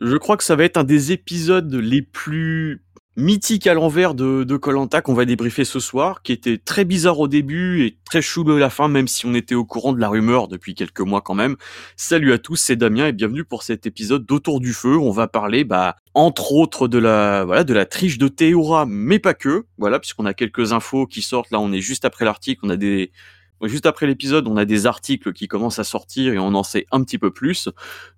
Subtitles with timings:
[0.00, 2.82] Je crois que ça va être un des épisodes les plus
[3.16, 7.28] mythiques à l'envers de Koh-Lanta qu'on va débriefer ce soir, qui était très bizarre au
[7.28, 10.08] début et très chelou à la fin, même si on était au courant de la
[10.08, 11.56] rumeur depuis quelques mois quand même.
[11.96, 14.96] Salut à tous, c'est Damien et bienvenue pour cet épisode d'Autour du feu.
[14.96, 19.18] On va parler, bah, entre autres de la, voilà, de la triche de Théora, mais
[19.18, 19.66] pas que.
[19.76, 21.50] Voilà, puisqu'on a quelques infos qui sortent.
[21.50, 22.60] Là, on est juste après l'article.
[22.62, 23.12] On a des,
[23.62, 26.86] Juste après l'épisode, on a des articles qui commencent à sortir et on en sait
[26.92, 27.68] un petit peu plus.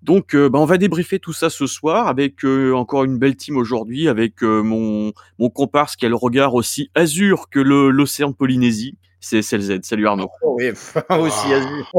[0.01, 3.35] Donc, euh, bah, on va débriefer tout ça ce soir avec euh, encore une belle
[3.35, 8.29] team aujourd'hui, avec euh, mon, mon comparse qui a le regard aussi azur que l'océan
[8.29, 8.97] de Polynésie.
[9.19, 9.79] C'est CLZ.
[9.83, 10.29] Salut Arnaud.
[10.41, 10.71] Oh oui,
[11.09, 11.91] aussi azur.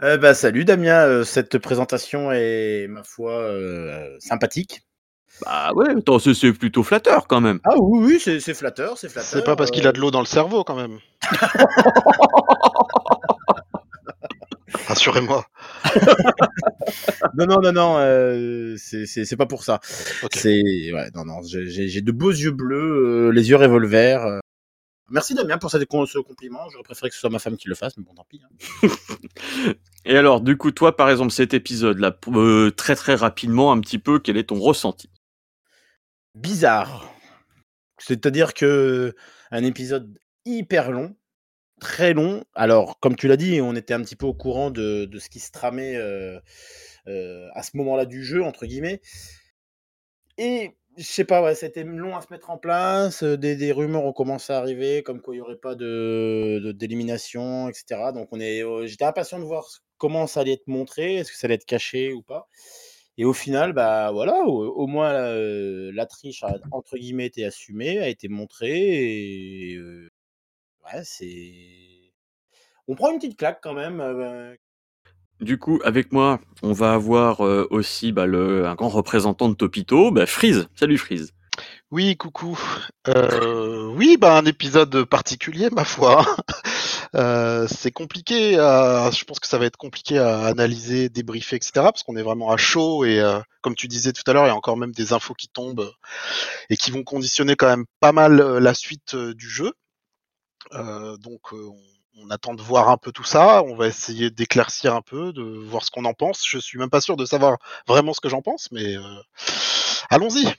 [0.00, 3.52] bah, salut Damien, cette présentation est, ma foi,
[4.18, 4.85] sympathique.
[5.44, 5.94] Bah ouais,
[6.34, 7.60] c'est plutôt flatteur quand même.
[7.64, 9.28] Ah oui, oui, c'est flatteur, c'est flatteur.
[9.28, 10.98] C'est pas parce qu'il a de l'eau dans le cerveau quand même.
[14.86, 15.44] Rassurez-moi.
[17.36, 19.80] non, non, non, non, euh, c'est pas pour ça.
[20.32, 24.24] C'est ouais, non, non, j'ai de beaux yeux bleus, euh, les yeux revolver.
[24.24, 24.38] Euh.
[25.10, 26.68] Merci Damien pour ce compliment.
[26.70, 28.40] J'aurais préféré que ce soit ma femme qui le fasse, mais bon, tant pis.
[28.42, 28.88] Hein.
[30.04, 32.16] Et alors, du coup, toi, par exemple, cet épisode-là,
[32.76, 35.10] très très rapidement, un petit peu, quel est ton ressenti?
[36.36, 37.12] Bizarre.
[37.98, 39.14] C'est-à-dire que
[39.50, 41.16] un épisode hyper long,
[41.80, 42.44] très long.
[42.54, 45.40] Alors, comme tu l'as dit, on était un petit peu au courant de, ce qui
[45.40, 46.38] se tramait euh,
[47.08, 49.00] euh, à ce moment-là du jeu, entre guillemets.
[50.38, 53.22] Et je sais pas, ouais, c'était long à se mettre en place.
[53.22, 57.68] Euh, des, rumeurs ont commencé à arriver, comme quoi il n'y aurait pas de d'élimination,
[57.68, 58.12] etc.
[58.14, 59.66] Donc, on est, j'étais impatient de voir
[59.98, 62.48] comment ça allait être montré, est-ce que ça allait être caché ou pas.
[63.18, 68.08] Et au final, bah voilà, au, moins la triche a entre guillemets été assumée, a
[68.08, 72.12] été montrée et ouais, c'est
[72.88, 74.56] on prend une petite claque quand même.
[75.40, 80.10] Du coup, avec moi, on va avoir aussi bah, le, un grand représentant de Topito,
[80.10, 80.68] bah, Freeze.
[80.74, 81.32] Salut Freeze.
[81.90, 82.58] Oui, coucou.
[83.08, 86.26] Euh, oui, bah un épisode particulier, ma foi.
[87.16, 88.52] Euh, c'est compliqué.
[88.52, 91.72] je pense que ça va être compliqué à analyser, débriefer, etc.
[91.74, 94.48] Parce qu'on est vraiment à chaud et euh, comme tu disais tout à l'heure, il
[94.48, 95.90] y a encore même des infos qui tombent
[96.68, 99.72] et qui vont conditionner quand même pas mal euh, la suite du jeu.
[100.72, 103.62] donc on, attend de voir un peu tout ça.
[103.62, 106.42] On va essayer d'éclaircir un peu, de voir ce qu'on en pense.
[106.46, 108.96] Je suis même pas sûr de savoir vraiment ce que j'en pense, mais
[110.10, 110.52] allons-y.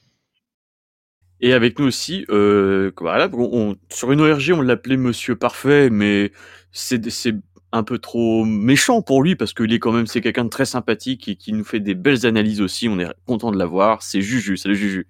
[1.39, 6.31] Et avec nous aussi, euh, voilà, on, sur une ORG, on l'appelait Monsieur Parfait, mais
[6.71, 7.35] c'est
[7.71, 10.65] un peu trop méchant pour lui parce qu'il est quand même c'est quelqu'un de très
[10.65, 12.89] sympathique et qui nous fait des belles analyses aussi.
[12.89, 14.01] On est content de l'avoir.
[14.01, 14.57] C'est Juju.
[14.57, 15.07] Salut Juju.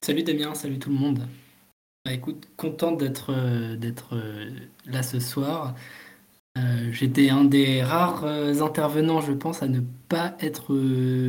[0.00, 0.54] Salut Damien.
[0.54, 1.26] Salut tout le monde.
[2.04, 3.76] Bah, écoute, content d'être euh,
[4.12, 4.50] euh,
[4.86, 5.74] là ce soir.
[6.90, 10.74] J'étais un des rares intervenants, je pense, à ne pas être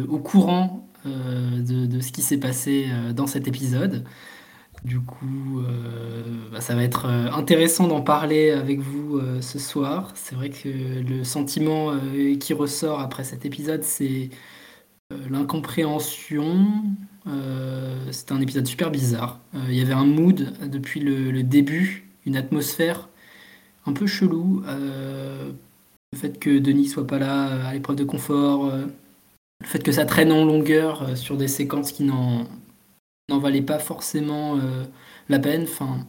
[0.08, 4.04] au courant euh, de, ce qui s'est passé euh, dans cet épisode.
[4.84, 10.12] Du coup, euh, bah, ça va être intéressant d'en parler avec vous ce soir.
[10.16, 11.94] C'est vrai que le sentiment
[12.40, 14.30] qui ressort après cet épisode, c'est
[15.30, 16.68] l'incompréhension.
[18.12, 19.40] C'était un épisode super bizarre.
[19.68, 23.10] Il y avait un mood depuis le, début, une atmosphère
[23.88, 24.64] un peu chelou.
[24.68, 28.72] le fait que Denis soit pas là à l'épreuve de confort,
[29.62, 32.46] le fait que ça traîne en longueur euh, sur des séquences qui n'en
[33.30, 34.84] valaient pas forcément euh,
[35.30, 35.64] la peine.
[35.64, 36.06] Enfin,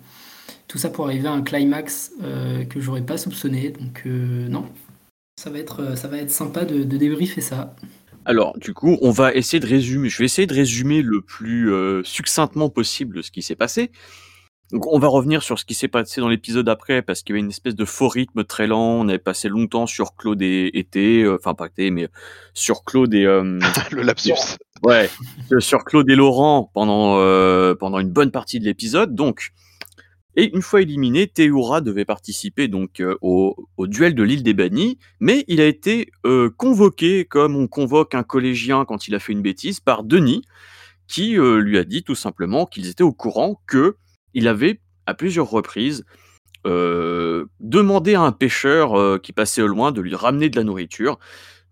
[0.67, 3.71] tout ça pour arriver à un climax euh, que j'aurais pas soupçonné.
[3.71, 4.67] Donc non,
[5.37, 7.75] ça va être, ça va être sympa de, de, débriefer ça.
[8.25, 10.11] Alors, du coup, on va essayer de résumer.
[10.11, 11.73] Je vais essayer de résumer le plus
[12.05, 13.91] succinctement possible ce qui s'est passé.
[14.73, 17.39] Donc on va revenir sur ce qui s'est passé dans l'épisode après, parce qu'il y
[17.39, 19.01] avait une espèce de faux rythme très lent.
[19.01, 22.09] On avait passé longtemps sur Claude et été, euh, enfin pas été, mais
[22.53, 23.59] sur Claude et euh,
[23.93, 24.59] le lapsus.
[24.83, 25.09] Ouais,
[25.59, 29.15] sur Claude et Laurent pendant euh, pendant une bonne partie de l'épisode.
[29.15, 29.53] Donc
[30.37, 34.99] et une fois éliminé, Théoura devait participer donc au, au, duel de l'île des bannis,
[35.19, 36.13] mais il a été
[36.57, 40.43] convoqué comme on convoque un collégien quand il a fait une bêtise par Denis,
[41.09, 43.97] qui lui a dit tout simplement qu'ils étaient au courant que
[44.39, 46.05] il avait à plusieurs reprises
[46.67, 50.65] euh, demandé à un pêcheur euh, qui passait au loin de lui ramener de la
[50.65, 51.19] nourriture.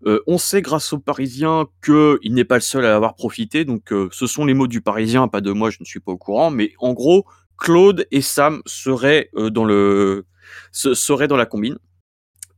[0.05, 3.93] Euh, on sait grâce aux Parisiens qu'il n'est pas le seul à avoir profité, donc
[4.11, 6.51] ce sont les mots du Parisien, pas de moi, je ne suis pas au courant,
[6.51, 7.25] mais en gros,
[7.57, 10.25] Claude et Sam seraient dans le
[10.71, 11.79] seraient dans la combine.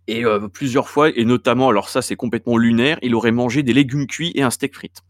[0.08, 4.08] Et plusieurs fois, et notamment, alors ça c'est complètement lunaire, il aurait mangé des légumes
[4.08, 5.02] cuits et un steak frites.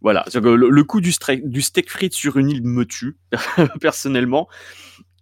[0.00, 1.12] Voilà, le, coup du,
[1.44, 3.16] du, steak frites sur une île me tue,
[3.80, 4.48] personnellement.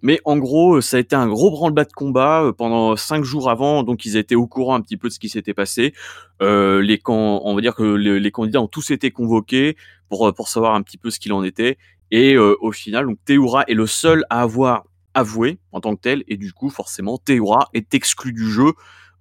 [0.04, 3.84] Mais en gros, ça a été un gros branle-bas de combat pendant cinq jours avant,
[3.84, 5.94] donc ils étaient au courant un petit peu de ce qui s'était passé.
[6.40, 9.76] les on va dire que les, candidats ont tous été convoqués
[10.08, 11.78] pour pour savoir un petit peu ce qu'il en était.
[12.10, 14.82] Et au final, donc Théoura est le seul à avoir
[15.14, 18.72] avoué en tant que tel, et du coup, forcément, Théoura est exclu du jeu.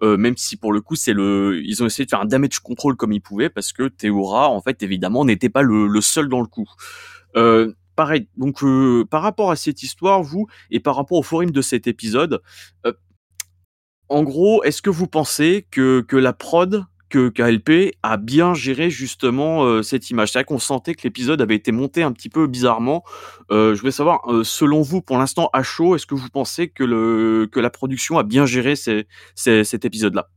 [0.02, 2.96] Même si pour le coup c'est le ils ont essayé de faire un damage control
[2.96, 6.42] comme ils pouvaient parce que Théoura en fait évidemment n'était pas le, le, seul dans
[6.42, 6.68] le coup.
[7.36, 11.52] Euh, pareil, donc euh, par rapport à cette histoire, vous, et par rapport au forum
[11.52, 12.42] de cet épisode,
[12.86, 12.94] euh,
[14.10, 18.90] en gros, est-ce que vous pensez que, que la prod, que KLP a bien géré
[18.90, 22.30] justement euh, cette image C'est vrai qu'on sentait que l'épisode avait été monté un petit
[22.30, 23.04] peu bizarrement.
[23.50, 27.48] je voulais savoir, selon vous, pour l'instant à chaud, est-ce que vous pensez que, le,
[27.52, 30.30] que la production a bien géré cet épisode-là?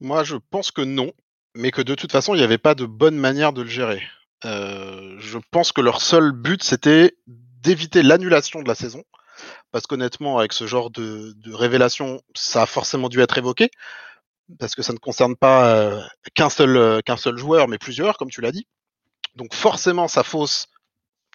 [0.00, 1.12] Moi, je pense que non,
[1.54, 4.02] mais que de toute façon, il n'y avait pas de bonne manière de le gérer.
[4.44, 9.04] Euh, je pense que leur seul but, c'était d'éviter l'annulation de la saison.
[9.72, 13.70] Parce qu'honnêtement, avec ce genre de, révélation, ça a forcément dû être évoqué.
[14.58, 16.02] Parce que ça ne concerne pas euh,
[16.34, 18.66] qu'un seul, euh, qu'un seul joueur, mais plusieurs, comme tu l'as dit.
[19.36, 20.66] Donc forcément, ça fausse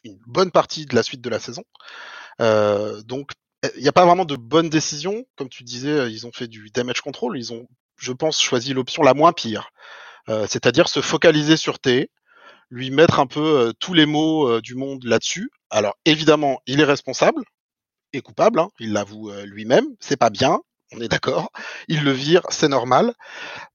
[0.03, 1.63] une bonne partie de la suite de la saison.
[2.39, 3.31] donc
[3.75, 5.25] il n'y a pas vraiment de bonne décision.
[5.37, 7.35] Comme tu disais, ils ont fait du damage control.
[7.37, 7.67] Ils ont,
[7.97, 9.71] je pense, choisi l'option la moins pire.
[10.27, 12.11] c'est-à-dire se focaliser sur T,
[12.69, 15.49] lui mettre un peu tous les mots du monde là-dessus.
[15.71, 17.41] Alors évidemment, il est responsable
[18.13, 20.59] et coupable, hein, il l'avoue lui-même, c'est pas bien,
[20.93, 21.51] on est d'accord.
[21.87, 23.13] Il le vire, c'est normal.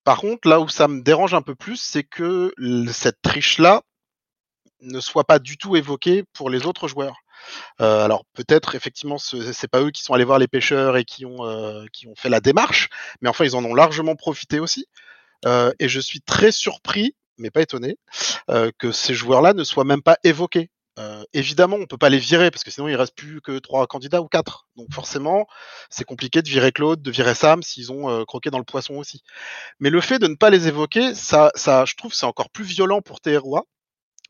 [0.05, 2.53] Par contre, là où ça me dérange un peu plus, c'est que
[2.93, 3.83] cette triche-là
[4.83, 7.17] ne soit pas du tout évoquée pour les autres joueurs.
[7.79, 11.87] alors peut-être effectivement c'est pas eux qui sont allés voir les pêcheurs et qui ont
[11.93, 12.89] qui ont fait la démarche,
[13.21, 14.87] mais enfin ils en ont largement profité aussi.
[15.47, 17.99] et je suis très surpris mais pas étonné,
[18.51, 20.71] euh, que ces joueurs-là ne soient même pas évoqués.
[20.99, 23.87] Euh, évidemment, on peut pas les virer parce que sinon il reste plus que trois
[23.87, 24.67] candidats ou quatre.
[24.77, 25.47] Donc forcément,
[25.89, 28.95] c'est compliqué de virer Claude, de virer Sam s'ils ont euh, croqué dans le poisson
[28.95, 29.23] aussi.
[29.79, 32.65] Mais le fait de ne pas les évoquer, ça, ça je trouve, c'est encore plus
[32.65, 33.65] violent pour TROA,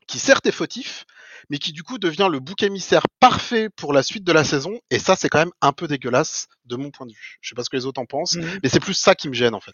[0.07, 1.05] qui certes est fautif,
[1.49, 4.79] mais qui du coup devient le bouc émissaire parfait pour la suite de la saison.
[4.91, 7.37] Et ça, c'est quand même un peu dégueulasse de mon point de vue.
[7.41, 9.29] Je sais pas ce que les autres en pensent, mmh mais c'est plus ça qui
[9.29, 9.73] me gêne en fait.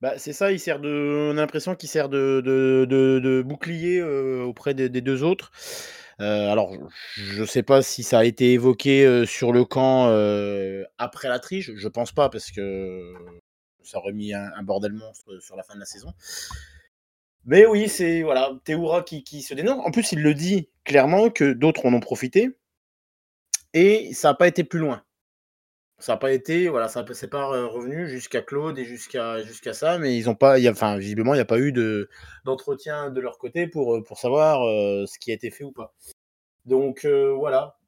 [0.00, 4.02] Bah, c'est ça, il sert de on a l'impression qu'il sert de de de bouclier,
[4.02, 5.52] auprès des des 2 autres.
[6.18, 6.72] alors,
[7.16, 10.06] je sais pas si ça a été évoqué, sur le camp,
[10.98, 11.70] après la triche.
[11.74, 13.14] Je pense pas parce que
[13.82, 16.12] ça aurait mis un bordel monstre, sur la fin de la saison.
[17.44, 19.84] Mais oui, c'est voilà, Théoura qui qui se dénonce.
[19.86, 22.56] En plus, il le dit clairement que d'autres en ont profité
[23.74, 25.02] et ça a pas été plus loin
[26.00, 29.98] ça n'a pas été, voilà, ça c'est pas revenu jusqu'à Claude et jusqu'à jusqu'à ça,
[29.98, 32.08] mais ils ont pas, y a, enfin visiblement il n'y a pas eu de
[32.44, 34.60] d'entretien de leur côté pour pour savoir
[35.06, 35.94] ce qui a été fait ou pas.
[36.66, 37.79] Donc voilà,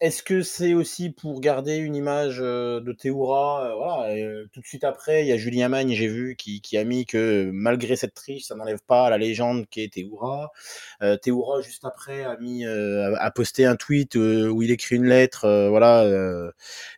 [0.00, 4.14] est-ce que c'est aussi pour garder une image de Théoura voilà,
[4.52, 7.50] Tout de suite après, il y a Julien Magne, j'ai vu, qui, a mis que
[7.52, 10.50] malgré cette triche, ça n'enlève pas la légende qui est Théoura.
[11.22, 16.50] Théoura, juste après, a, mis, a posté un tweet où il écrit une lettre voilà,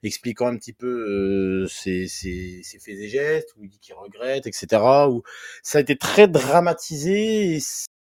[0.02, 4.46] expliquant un petit peu ses, ses, ses, faits et gestes, où il dit qu'il regrette,
[4.46, 4.82] etc.
[5.08, 5.22] Où
[5.62, 7.58] ça a été très dramatisé et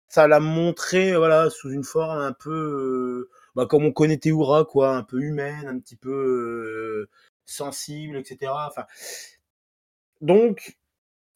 [0.10, 4.96] ça l'a montré voilà, sous une forme un peu bah, comme on connaît Théoura, quoi,
[4.96, 7.10] un peu humaine, un petit peu euh,
[7.46, 8.52] sensible, etc.
[8.68, 8.86] Enfin,
[10.22, 10.78] donc,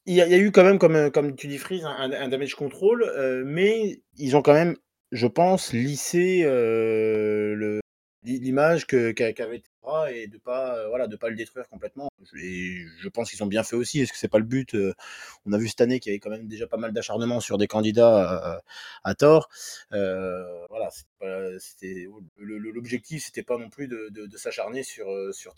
[0.06, 3.44] il y, a eu quand même, comme, comme tu dis, Freeze, un, damage control, euh,
[3.46, 4.78] mais ils ont quand même,
[5.12, 7.82] je pense, lissé euh, le,
[8.24, 12.10] l'image que qu'avait Théoura et de pas voilà de pas le détruire complètement.
[12.42, 14.02] Et je pense qu'ils ont bien fait aussi.
[14.02, 14.76] Est-ce que c'est pas le but
[15.46, 17.58] on a vu cette année qu'il y avait quand même déjà pas mal d'acharnement sur
[17.58, 18.62] des candidats
[19.04, 19.50] à, tort.
[19.90, 20.90] Voilà
[21.60, 25.56] c'était l'objectif c'était pas non plus de, s'acharner sur sur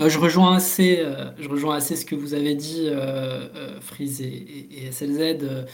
[0.00, 1.04] je rejoins assez
[1.38, 2.90] je rejoins assez ce que vous avez dit
[3.80, 5.66] Freeze et, et SLZ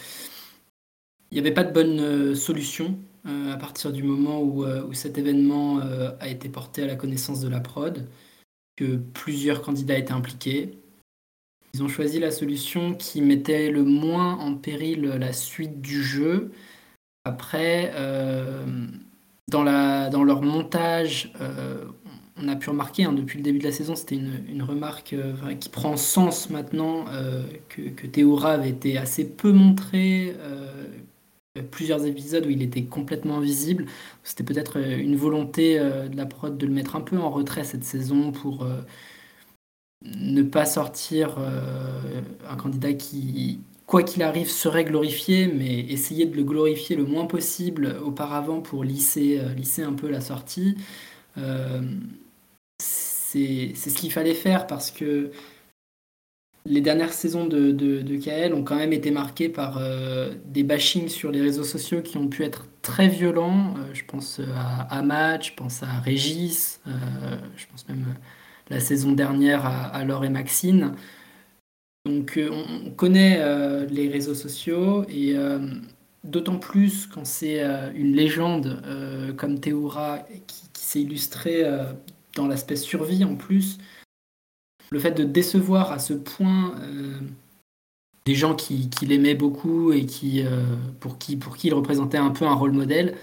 [1.30, 5.18] il n'y avait pas de bonne solution euh, à partir du moment où, euh, cet
[5.18, 8.06] événement euh, a été porté à la connaissance de la prod,
[8.76, 10.78] que plusieurs candidats étaient impliqués.
[11.74, 16.52] Ils ont choisi la solution qui mettait le moins en péril la suite du jeu.
[17.24, 17.92] Après,
[19.48, 21.32] dans, leur montage,
[22.36, 25.14] on a pu remarquer hein, depuis le début de la saison, c'était une, remarque
[25.60, 27.04] qui prend sens maintenant,
[27.68, 30.34] que, que Théora avait été assez peu montré,
[31.62, 33.86] plusieurs épisodes où il était complètement invisible.
[34.24, 37.30] C'était peut-être euh, une volonté euh, de la prod de le mettre un peu en
[37.30, 38.80] retrait cette saison pour euh,
[40.04, 41.38] ne pas sortir
[42.48, 47.26] un candidat qui, quoi qu'il arrive, serait glorifié, mais essayer de le glorifier le moins
[47.26, 50.76] possible auparavant pour lisser, lisser un peu la sortie.
[52.78, 55.32] c'est ce qu'il fallait faire parce que
[56.66, 61.08] les dernières saisons de, de, KL ont quand même été marquées par euh, des bashings
[61.08, 63.74] sur les réseaux sociaux qui ont pu être très violents.
[63.76, 66.90] Euh, je pense à Ahmad, je pense à Régis, euh,
[67.56, 68.04] je pense même
[68.68, 70.94] la saison dernière à, Laure et Maxine.
[72.04, 73.40] Donc on, connaît
[73.88, 75.36] les réseaux sociaux et
[76.24, 77.62] d'autant plus quand c'est
[77.94, 78.82] une légende
[79.36, 80.18] comme Théoura
[80.48, 81.64] qui, qui s'est illustrée
[82.34, 83.78] dans l'aspect survie en plus
[84.90, 87.18] le fait de décevoir à ce point euh,
[88.24, 90.64] des gens qui, l'aimaient beaucoup et qui, euh,
[91.00, 93.16] pour, qui, pour qui il représentait un peu un rôle modèle,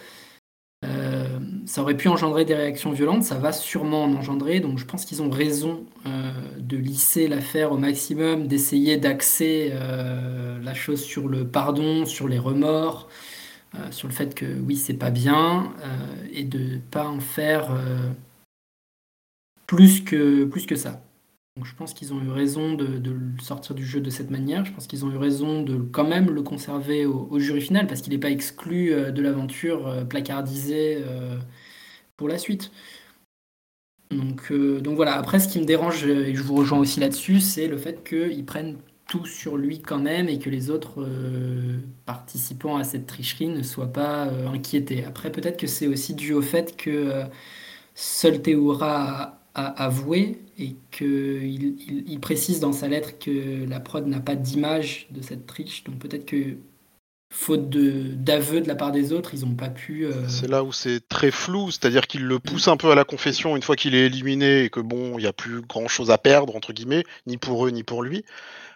[0.85, 4.85] euh, ça aurait pu engendrer des réactions violentes, ça va sûrement en engendrer, donc je
[4.85, 5.85] pense qu'ils ont raison
[6.57, 9.73] de lisser l'affaire au maximum, d'essayer d'axer
[10.61, 13.07] la chose sur le pardon, sur les remords,
[13.91, 15.73] sur le fait que oui, c'est pas bien,
[16.33, 17.73] et de pas en faire
[19.67, 21.02] plus, que, plus que ça.
[21.55, 24.65] Donc je pense qu'ils ont eu raison de, le sortir du jeu de cette manière.
[24.65, 28.01] Je pense qu'ils ont eu raison de quand même le conserver au, jury final parce
[28.01, 31.37] qu'il n'est pas exclu euh, de l'aventure euh, placardisée euh,
[32.17, 32.71] pour la suite.
[34.09, 37.67] Donc, donc voilà, après ce qui me dérange, et je vous rejoins aussi là-dessus, c'est
[37.67, 41.07] le fait qu'ils prennent tout sur lui quand même et que les autres
[42.05, 45.03] participants à cette tricherie ne soient pas inquiétés.
[45.03, 47.23] Après peut-être que c'est aussi dû au fait que
[47.95, 51.75] seul Théoura a avoué et qu'il
[52.07, 55.83] il, précise dans sa lettre que la prod n'a pas d'image de cette triche.
[55.83, 56.57] Donc peut-être que,
[57.31, 60.05] faute d'aveu de, la part des autres, ils n'ont pas pu.
[60.05, 63.03] Euh, c'est là où c'est très flou, c'est-à-dire qu'il le pousse un peu à la
[63.03, 66.17] confession une fois qu'il est éliminé et que bon, il n'y a plus grand-chose à
[66.17, 68.23] perdre, entre guillemets, ni pour eux ni pour lui.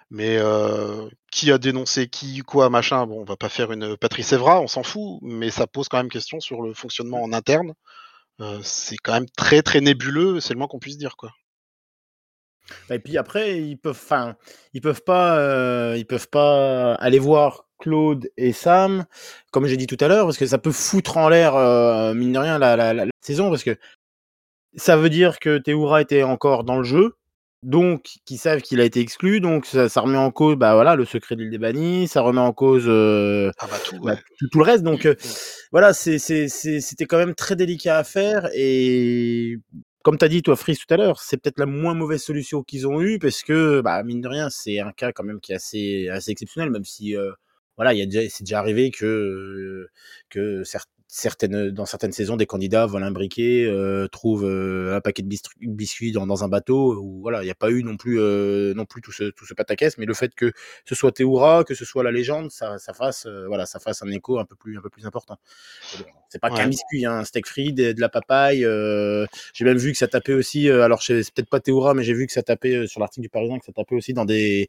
[0.10, 4.32] Mais euh, qui a dénoncé qui, quoi, machin, bon, on va pas faire une Patrice
[4.32, 7.74] Evra, on s'en fout, mais ça pose quand même question sur le fonctionnement en interne.
[8.64, 11.32] C'est quand même très très nébuleux, c'est le moins qu'on puisse dire quoi.
[12.90, 14.36] Bah, et puis après, ils peuvent, enfin,
[14.74, 19.06] ils peuvent pas, ils peuvent pas aller voir Claude et Sam,
[19.52, 22.34] comme j'ai dit tout à l'heure, parce que ça peut foutre en l'air, euh, mine
[22.34, 23.78] de rien, la, saison, parce que
[24.76, 27.16] ça veut dire que Théoura était encore dans le jeu,
[27.68, 30.96] donc qui savent qu'il a été exclu, donc ça, ça, remet en cause, bah voilà,
[30.96, 34.16] le secret de l'île des bannis, ça remet en cause euh, ah bah tout, bah,
[34.40, 35.16] tout, tout, le reste, donc euh,
[35.74, 39.58] voilà, c'était quand même très délicat à faire et
[40.02, 42.64] comme tu as dit, toi, Frise, tout à l'heure, c'est peut-être la moins mauvaise solution
[42.64, 45.52] qu'ils ont eue parce que, bah, mine de rien, c'est un cas quand même qui
[45.52, 47.34] est assez, assez exceptionnel, même si, euh,
[47.76, 49.90] voilà, il c'est déjà arrivé que,
[50.30, 55.02] que certains certaines, dans certaines saisons, des candidats volent un briquet, euh, trouvent euh, un
[55.02, 55.30] paquet de
[55.62, 56.96] biscuits dans, dans un bateau.
[56.96, 59.46] Où, voilà, il n'y a pas eu non plus, euh, non plus tout ce, tout
[59.46, 60.52] ce pataquès, mais le fait que
[60.86, 64.04] ce soit Théoura, que ce soit la légende, ça, ça fasse, euh, voilà, ça fasse
[64.04, 65.38] un écho un peu plus, un peu plus important.
[66.30, 68.66] C'est pas qu'un biscuit, hein, un steak frit, de, de la papaye.
[68.66, 70.70] Euh, j'ai même vu que ça tapait aussi.
[70.70, 73.60] alors, c'est peut-être pas Théoura, mais j'ai vu que ça tapait sur l'article du Parisien
[73.60, 74.68] que ça tapait aussi dans des,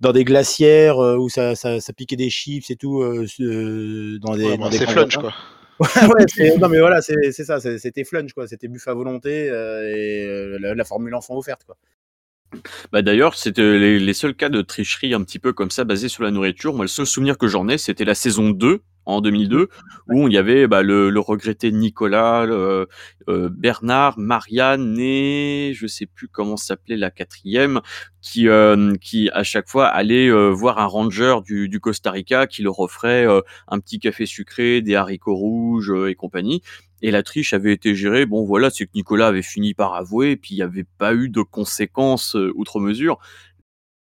[0.00, 3.02] dans des glacières où ça, ça, ça piquait des chips et tout.
[3.02, 5.34] dans des, ouais, dans des flunch, quoi.
[5.80, 10.24] Ouais, non mais voilà, c'est ça, c'était flunch quoi, c'était buff à volonté euh, et
[10.24, 11.76] euh, la, la, formule enfant offerte quoi.
[12.92, 16.08] Bah d'ailleurs, c'était les, les, seuls cas de tricherie un petit peu comme ça basés
[16.08, 16.72] sur la nourriture.
[16.72, 19.68] Moi, le seul souvenir que j'en ai, c'était la saison 2 en 2002
[20.08, 22.86] où il y avait bah, le, le, regretté Nicolas, euh,
[23.28, 27.80] Bernard, Marianne et je sais plus comment s'appelait la quatrième
[28.24, 32.46] qui euh, qui à chaque fois allait euh, voir un ranger du, du, Costa Rica
[32.46, 36.62] qui leur offrait euh, un petit café sucré, des haricots rouges et compagnie.
[37.02, 38.24] Et la triche avait été gérée.
[38.24, 41.28] Bon, voilà, c'est que Nicolas avait fini par avouer, puis il n'y avait pas eu
[41.28, 43.18] de conséquences outre mesure.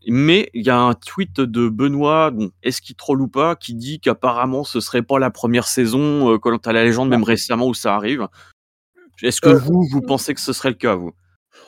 [0.08, 3.74] Mais il y a un tweet de Benoît, bon, est-ce qu'il troll ou pas, qui
[3.74, 7.66] dit qu'apparemment ce serait pas la première saison, euh, quand à la légende, même récemment
[7.66, 8.28] où ça arrive.
[9.22, 11.12] Est-ce que euh, vous, vous pensez que ce serait le cas, vous?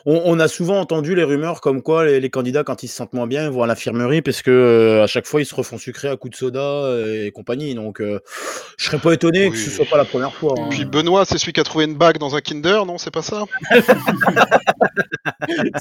[0.07, 2.97] On, on, a souvent entendu les rumeurs comme quoi les, les, candidats, quand ils se
[2.97, 5.55] sentent moins bien, ils vont à l'infirmerie parce que euh, à chaque fois ils se
[5.55, 7.75] refont sucrer à coups de soda et compagnie.
[7.75, 8.21] Donc, euh,
[8.79, 9.51] je serais pas étonné oui.
[9.51, 10.55] que ce soit pas la première fois.
[10.59, 10.69] Hein.
[10.71, 12.99] Puis Benoît, c'est celui qui a trouvé une bague dans un Kinder, non?
[12.99, 13.45] C'est pas ça?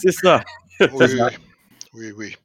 [0.02, 0.42] C'est ça.
[0.80, 1.30] Oui, ça.
[1.98, 2.36] Oui, oui.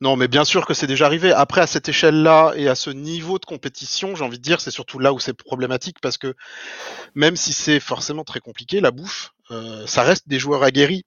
[0.00, 1.32] Non, mais bien sûr que c'est déjà arrivé.
[1.32, 4.70] Après, à cette échelle-là et à ce niveau de compétition, j'ai envie de dire, c'est
[4.70, 6.34] surtout là où c'est problématique parce que
[7.14, 11.04] même si c'est forcément très compliqué, la bouffe, euh, ça reste des joueurs aguerris.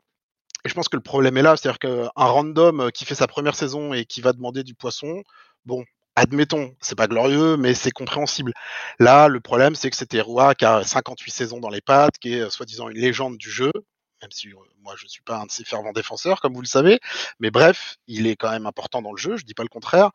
[0.65, 3.55] Et je pense que le problème est là, c'est-à-dire qu'un random qui fait sa première
[3.55, 5.23] saison et qui va demander du poisson,
[5.65, 8.53] bon, admettons, c'est pas glorieux, mais c'est compréhensible.
[8.99, 12.33] Là, le problème, c'est que c'était Roy qui a 58 saisons dans les pattes, qui
[12.33, 13.71] est soi-disant une légende du jeu,
[14.21, 14.49] même si
[14.81, 16.99] moi je suis pas un de ses fervents défenseurs, comme vous le savez.
[17.39, 20.11] Mais bref, il est quand même important dans le jeu, je dis pas le contraire.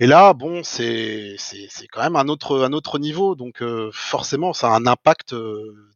[0.00, 1.36] Et là, bon, c'est
[1.92, 3.62] quand même un autre un autre niveau, donc
[3.92, 5.34] forcément, ça a un impact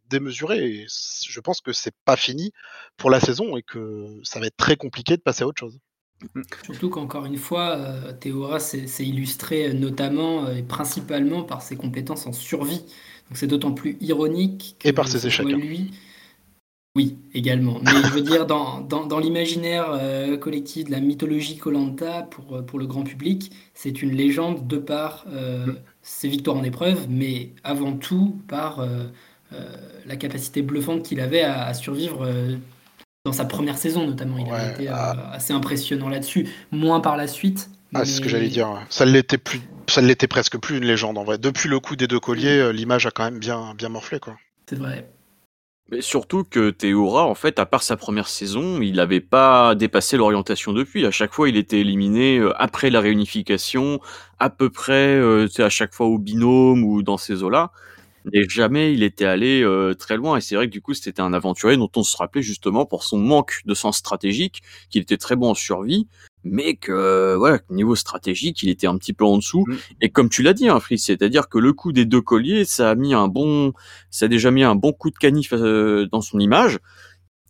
[0.09, 0.59] démesuré.
[0.59, 2.53] Et je pense que c'est pas fini
[2.97, 5.79] pour la saison et que ça va être très compliqué de passer à autre chose.
[6.65, 12.33] Surtout qu'encore une fois, euh, Théora s'est illustré notamment et principalement par ses compétences en
[12.33, 12.81] survie.
[13.29, 15.47] Donc c'est d'autant plus ironique que et par ses échecs.
[15.47, 15.57] Hein.
[15.57, 15.93] Lui,
[16.97, 17.81] oui, également.
[17.85, 22.63] Mais je veux dire, dans, dans, l'imaginaire euh, collectif de la mythologie Colanta pour, euh,
[22.63, 25.79] pour le grand public, c'est une légende de par euh, mm.
[26.03, 28.85] ses victoires en épreuve, mais avant tout par
[30.07, 32.29] la capacité bluffante qu'il avait à, survivre
[33.25, 34.37] dans sa première saison, notamment.
[34.39, 35.31] Il a été ah.
[35.33, 36.49] assez impressionnant là-dessus.
[36.71, 37.71] Moins par la suite.
[37.95, 38.69] Ah, c'est ce que j'allais dire.
[38.91, 41.39] Ça l'était plus, ça l'était presque plus une légende en vrai.
[41.39, 44.37] Depuis le coup des deux colliers, l'image a quand même bien, bien morflé, quoi.
[44.69, 45.09] C'est vrai.
[45.91, 50.19] Mais surtout que Théora, en fait, à part sa première saison, il n'avait pas dépassé
[50.19, 51.07] l'orientation depuis.
[51.07, 53.99] À chaque fois, il était éliminé euh, après la réunification,
[54.39, 57.73] à peu près, euh, à chaque fois au binôme ou dans ces eaux-là.
[58.35, 60.37] Et jamais il était allé euh, très loin.
[60.37, 63.03] Et c'est vrai que du coup, c'était un aventurier dont on se rappelait justement pour
[63.03, 66.07] son manque de sens stratégique, qu'il était très bon en survie,
[66.45, 69.65] mais que voilà, niveau stratégique, il était un petit peu en dessous.
[69.67, 69.77] Mm.
[70.03, 72.91] Et comme tu l'as dit, hein, Fritz, c'est-à-dire que le coup des deux colliers, ça
[72.91, 73.73] a mis un bon,
[74.11, 76.79] ça a déjà mis un bon coup de canif euh, dans son image.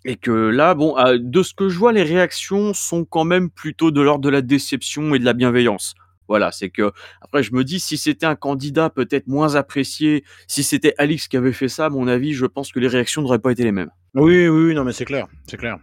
[0.04, 3.90] Et que là, bon, de ce que je vois, les réactions sont quand même plutôt
[3.90, 5.94] de l'ordre de la déception et de la bienveillance.
[6.28, 6.92] Voilà, c'est que
[7.22, 11.38] après je me dis si c'était un candidat peut-être moins apprécié, si c'était Alix qui
[11.38, 13.72] avait fait ça, à mon avis, je pense que les réactions n'auraient pas été les
[13.72, 13.90] mêmes.
[14.14, 15.78] Oui, oui, non, mais c'est clair, c'est clair.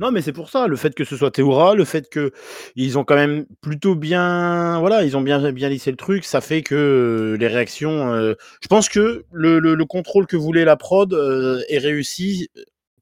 [0.00, 2.32] Non, mais c'est pour ça, le fait que ce soit Théoura, le fait que
[2.76, 6.40] ils ont quand même plutôt bien, voilà, ils ont bien bien lissé le truc, ça
[6.40, 10.76] fait que euh, les réactions, euh, je pense que le, le, contrôle que voulait la
[10.76, 12.48] prod euh, est réussi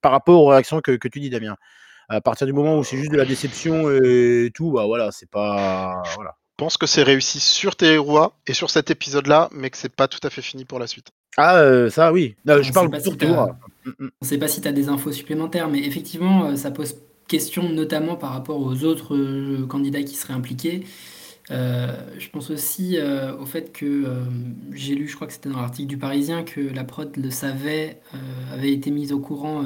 [0.00, 1.56] par rapport aux réactions que, que tu dis, Damien.
[2.08, 5.30] À partir du moment où c'est juste de la déception et tout, bah voilà, c'est
[5.30, 6.39] pas, voilà.
[6.60, 10.08] Je pense que c'est réussi sur Théoura et sur cet épisode-là, mais que c'est pas
[10.08, 11.06] tout à fait fini pour la suite.
[11.38, 12.34] Ah, ça oui.
[12.44, 13.58] je parle pour Théoura.
[13.86, 16.96] On ne sait pas si tu as des infos supplémentaires, mais effectivement, euh, ça pose
[17.28, 20.84] question notamment par rapport aux autres euh, candidats qui seraient impliqués.
[21.50, 22.98] Euh, je pense aussi
[23.40, 24.04] au fait que
[24.72, 28.00] j'ai lu, je crois que c'était dans l'article du Parisien, que la prod le savait,
[28.52, 29.64] avait été mise au courant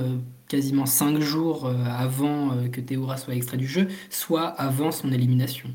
[0.48, 5.68] quasiment cinq jours avant que Théora soit extrait du jeu, soit avant son élimination.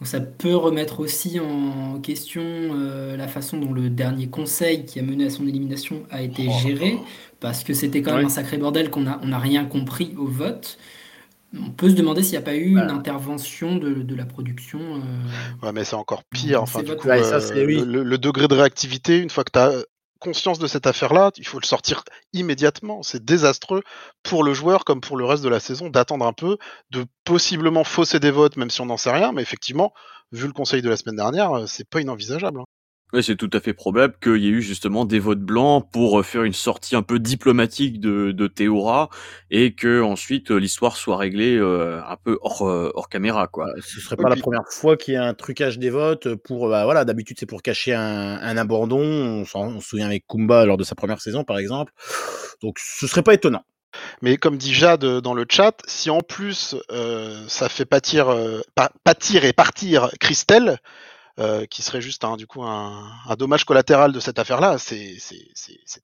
[0.00, 2.42] Donc ça peut remettre aussi en question
[3.16, 6.58] la façon dont le dernier conseil qui a mené à son élimination a été oh
[6.62, 6.98] géré
[7.40, 10.26] parce que c'était quand même un sacré bordel qu'on n'a on a rien compris au
[10.26, 10.78] vote.
[11.58, 14.80] On peut se demander s'il n'y a pas eu une intervention de, de la production.
[14.80, 16.62] Euh, ouais, mais c'est encore pire.
[16.62, 19.72] Enfin, du coup, euh, le, degré de réactivité, une fois que tu as
[20.26, 23.04] conscience de cette affaire-là, il faut le sortir immédiatement.
[23.04, 23.82] C'est désastreux
[24.24, 26.58] pour le joueur comme pour le reste de la saison d'attendre un peu,
[26.90, 29.30] de possiblement fausser des votes, même si on n'en sait rien.
[29.30, 29.92] Mais effectivement,
[30.32, 32.58] vu le conseil de la semaine dernière, euh, c'est pas inenvisageable.
[33.22, 36.22] C'est tout à fait probable qu'il y ait eu justement des votes blancs pour euh,
[36.22, 39.08] faire une sortie un peu diplomatique de, de Théora
[39.50, 43.68] et que ensuite euh, l'histoire soit réglée euh, un peu hors, hors caméra quoi.
[43.80, 46.84] Ce serait pas la première fois qu'il y a un trucage des votes pour bah,
[46.84, 49.00] voilà d'habitude c'est pour cacher un, un abandon.
[49.00, 51.92] On, on, se souvient avec Kumba lors de sa première saison par exemple.
[52.62, 53.62] Donc ce serait pas étonnant.
[54.20, 56.76] Mais comme dit Jade dans le chat, si en plus
[57.48, 58.34] ça fait pâtir,
[59.04, 60.78] pâtir et partir Christelle,
[61.38, 65.16] euh, qui serait juste un, du coup un, un dommage collatéral de cette affaire-là, c'est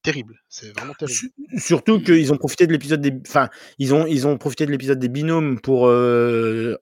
[0.03, 0.40] terrible.
[0.49, 1.31] C'est vraiment terrible.
[1.59, 4.99] Surtout qu'ils ont profité de l'épisode des, enfin, ils ont ils ont profité de l'épisode
[4.99, 6.77] des binômes pour euh,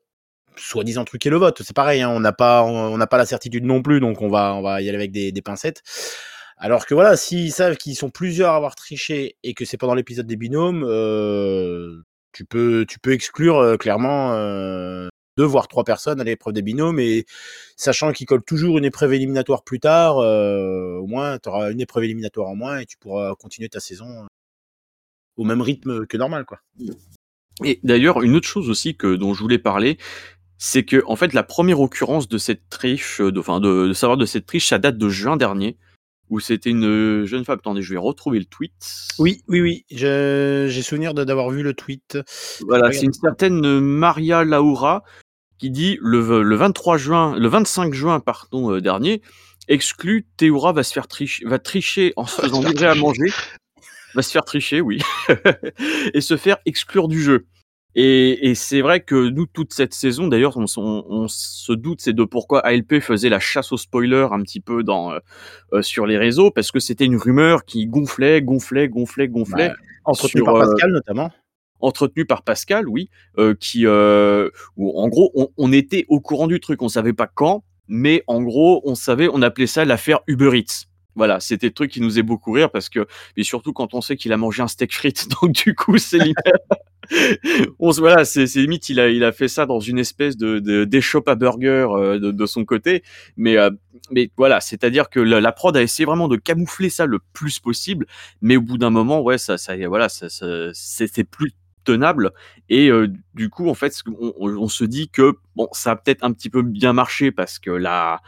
[0.56, 1.62] soi-disant truquer le vote.
[1.62, 4.28] C'est pareil, hein, on n'a pas on n'a pas la certitude non plus, donc on
[4.28, 5.82] va on va y aller avec des, des pincettes.
[6.62, 9.94] Alors que voilà, s'ils savent qu'ils sont plusieurs à avoir triché et que c'est pendant
[9.94, 15.08] l'épisode des binômes, euh, tu peux tu peux exclure euh, clairement euh,
[15.40, 17.24] deux voire trois personnes à l'épreuve des binômes et
[17.74, 21.80] sachant qu'ils collent toujours une épreuve éliminatoire plus tard, euh, au moins tu auras une
[21.80, 24.26] épreuve éliminatoire en moins et tu pourras continuer ta saison euh,
[25.38, 26.58] au même rythme que normal quoi.
[27.64, 29.96] Et d'ailleurs une autre chose aussi que dont je voulais parler,
[30.58, 34.26] c'est que en fait la première occurrence de cette triche, de, enfin de, savoir de
[34.26, 35.78] cette triche, ça date de juin dernier
[36.28, 37.58] où c'était une jeune femme.
[37.58, 38.72] Attendez, je vais retrouver le tweet.
[39.18, 39.84] Oui, oui, oui.
[39.90, 42.18] J'ai souvenir d'avoir vu le tweet.
[42.68, 45.02] Voilà, c'est une certaine Maria Laura
[45.60, 49.20] qui dit le, le 23 juin, le 25 juin pardon euh, dernier,
[49.68, 53.30] exclut Théoura va se faire tricher, va tricher en se faisant livrer à manger,
[54.14, 55.00] va se faire tricher, oui,
[56.14, 57.46] et se faire exclure du jeu.
[57.96, 62.12] Et, et c'est vrai que nous, toute cette saison, d'ailleurs, on, on, se doute, c'est
[62.12, 65.18] de pourquoi ALP faisait la chasse aux spoilers un petit peu dans, euh,
[65.72, 69.70] euh, sur les réseaux, parce que c'était une rumeur qui gonflait, gonflait, gonflait, gonflait.
[69.70, 71.32] Bah, entretenue par Pascal, notamment.
[71.80, 76.46] Entretenu par Pascal, oui, euh, qui, euh, où, en gros, on, on était au courant
[76.46, 80.20] du truc, on savait pas quand, mais en gros, on savait, on appelait ça l'affaire
[80.26, 80.86] Uber Eats.
[81.16, 84.00] Voilà, c'était le truc qui nous faisait beaucoup rire parce que, et surtout quand on
[84.00, 86.36] sait qu'il a mangé un steak frites, donc du coup, c'est limite,
[87.78, 90.60] on se, voilà, c'est limite, il a, il a fait ça dans une espèce de,
[90.60, 93.02] de d'échoppe à burger euh, de, de son côté,
[93.36, 93.70] mais, euh,
[94.12, 97.58] mais voilà, c'est-à-dire que la, la prod a essayé vraiment de camoufler ça le plus
[97.58, 98.06] possible,
[98.40, 101.52] mais au bout d'un moment, ouais, ça, ça, voilà, ça, ça c'était plus
[101.84, 102.32] tenable.
[102.68, 106.32] Et euh, du coup en fait on, se dit que bon ça a peut-être un
[106.32, 108.20] petit peu bien marché parce que là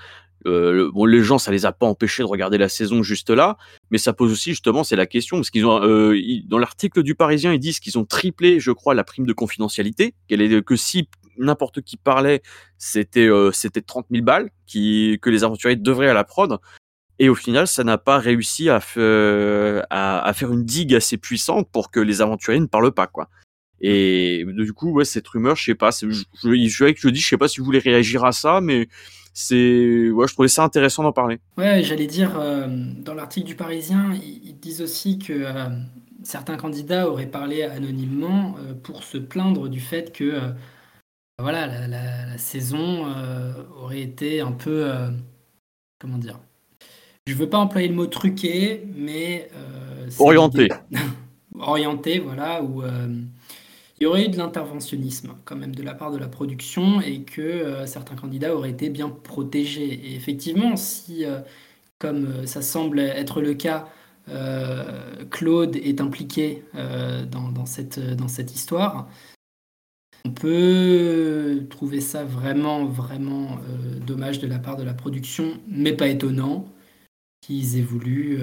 [0.46, 3.56] euh, bon les gens ça les a pas empêchés de regarder la saison juste là.
[3.90, 7.14] Mais ça pose aussi justement c'est la question parce qu'ils ont euh, dans l'article du
[7.14, 10.76] Parisien ils disent qu'ils ont triplé je crois la prime de confidentialité qu'elle est que
[10.76, 12.42] si n'importe qui parlait
[12.76, 16.58] c'était euh, c'était 30 000 balles qui que les aventuriers devraient à la prod.
[17.18, 18.80] Et au final, ça n'a pas réussi à,
[19.90, 23.28] à, à faire une digue assez puissante pour que les aventuriers ne parlent pas, quoi.
[23.82, 27.28] Et du coup, ouais, cette rumeur, je sais pas, je, je, je, je dis, je
[27.28, 28.88] sais pas si vous voulez réagir à ça, mais
[29.34, 31.38] c'est, ouais, je trouvais ça intéressant d'en parler.
[31.58, 35.68] Ouais, j'allais dire, euh, dans l'article du Parisien, ils, ils disent aussi que euh,
[36.24, 40.54] certains candidats auraient parlé anonymement euh, pour se plaindre du fait que
[41.38, 43.06] voilà, la, la- la saison
[43.76, 44.90] aurait été un peu,
[45.98, 46.38] comment dire,
[47.26, 49.50] je veux pas employer le mot truqué, mais
[50.16, 50.68] Orienté.
[51.58, 53.08] orienté, voilà, euh,
[54.02, 57.22] il y aurait eu de l'interventionnisme quand même de la part de la production et
[57.22, 59.92] que euh, certains candidats auraient été bien protégés.
[59.92, 61.38] Et effectivement, si, euh,
[62.00, 63.88] comme euh, ça semble être le cas,
[65.30, 69.08] Claude est impliqué dans, dans cette, dans cette histoire,
[70.24, 73.58] on peut trouver ça vraiment, vraiment
[74.06, 76.68] dommage de la part de la production, mais pas étonnant
[77.40, 78.38] qu'ils aient voulu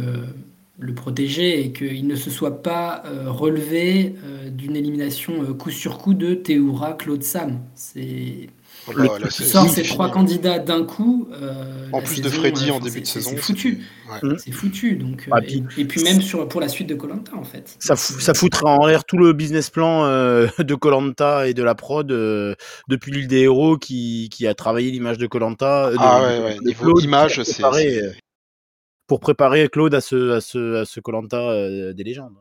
[0.79, 5.71] le protéger et qu'il ne se soit pas euh, relevé euh, d'une élimination euh, coup
[5.71, 7.59] sur coup de Théoura Claude Sam.
[7.75, 8.49] C'est
[8.87, 9.93] Oh bah, tu c'est- sors ces fini.
[9.95, 11.27] trois candidats d'un coup.
[11.33, 13.85] euh, En plus de Freddy euh, en début de saison, c'est foutu.
[14.23, 14.29] ouais.
[14.37, 14.95] C'est foutu.
[14.95, 17.43] Donc, euh, Ah, et, puis- et puis même sur, pour la suite de Colanta en
[17.43, 17.75] fait.
[17.79, 21.61] Ça, fout- ça foutrait en l'air tout le business plan euh, de Colanta et de
[21.63, 22.55] la prod euh,
[22.87, 25.91] depuis l'île des héros qui, qui a travaillé l'image de Colanta.
[25.97, 28.11] Ah ouais, ouais, niveau image, c'est- c'est-
[29.09, 32.37] pour préparer Claude à ce à ce à ce Colanta des légendes.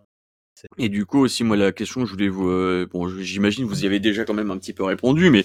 [0.76, 3.86] Et du coup aussi, moi, la question, je voulais vous, euh, bon, j'imagine vous y
[3.86, 5.44] avez déjà quand même un petit peu répondu, mais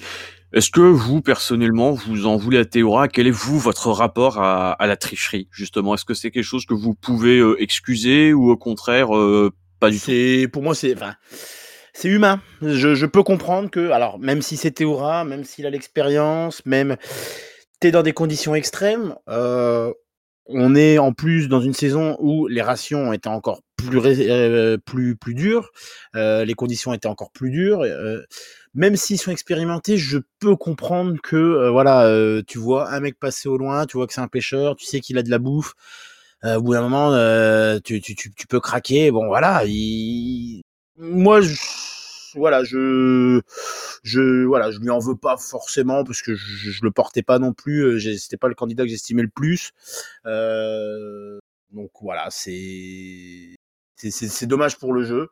[0.54, 3.08] est-ce que vous, personnellement, vous en voulez à Théora?
[3.08, 5.94] Quel est, vous, votre rapport à, à la tricherie, justement?
[5.94, 9.92] Est-ce que c'est quelque chose que vous pouvez euh, excuser ou au contraire, euh, pas
[9.92, 10.06] du tout?
[10.06, 11.14] C'est pour moi c'est enfin
[11.94, 12.42] c'est humain.
[12.64, 16.98] Je, je peux comprendre que alors même si c'est Théora, même s'il a l'expérience, même
[17.80, 19.14] t'es dans des conditions extrêmes.
[20.48, 25.16] On est en plus dans une saison où les rations étaient encore plus euh, plus
[25.16, 25.72] plus dures,
[26.16, 27.82] euh, les conditions étaient encore plus dures.
[27.82, 28.22] euh,
[28.74, 33.20] même s'ils sont expérimentés, je peux comprendre que euh, voilà, euh, tu vois un mec
[33.20, 35.40] passer au loin, tu vois que c'est un pêcheur, tu sais qu'il a de la
[35.40, 35.74] bouffe.
[36.46, 37.12] Au bout d'un moment,
[37.86, 39.12] tu, tu, tu, tu peux craquer.
[39.12, 39.64] Bon, voilà.
[39.66, 40.62] Il...
[40.98, 41.56] Moi, je,
[42.36, 43.42] voilà, je,
[44.04, 47.40] je, voilà, je lui en veux pas forcément parce que je, je le portais pas
[47.40, 47.82] non plus.
[47.84, 49.72] euh, C'était pas le candidat que j'estimais le plus.
[50.26, 51.40] Euh,
[51.72, 53.56] donc voilà, c'est,
[53.98, 55.30] c'est, dommage pour le jeu.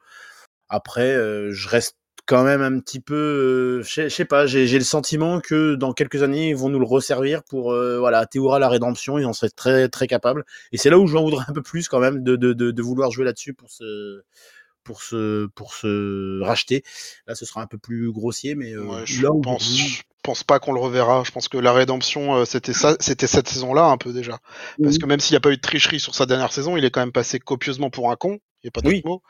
[0.69, 5.41] Après, euh, je reste quand même un petit peu, je sais- pas, j'ai le sentiment
[5.41, 9.17] que dans quelques années, ils vont nous le resservir pour, euh, voilà, Théora la rédemption,
[9.17, 10.45] ils en seraient très très capables.
[10.71, 13.11] Et c'est là où j'en voudrais un peu plus quand même de, de, de, vouloir
[13.11, 14.21] jouer là-dessus pour se,
[14.83, 16.83] pour se, pour se racheter.
[17.27, 20.43] Là, ce sera un peu plus grossier, mais euh, Ouais, je là pense, je pense
[20.43, 21.23] pas qu'on le reverra.
[21.25, 24.39] Je pense que la rédemption, euh, c'était ça, c'était cette saison-là un peu déjà.
[24.83, 26.85] Parce que même s'il n'y a pas eu de tricherie sur sa dernière saison, il
[26.85, 28.39] est quand même passé copieusement pour un con.
[28.63, 29.01] Il n'y a pas d'autre Oui.
[29.05, 29.23] mot.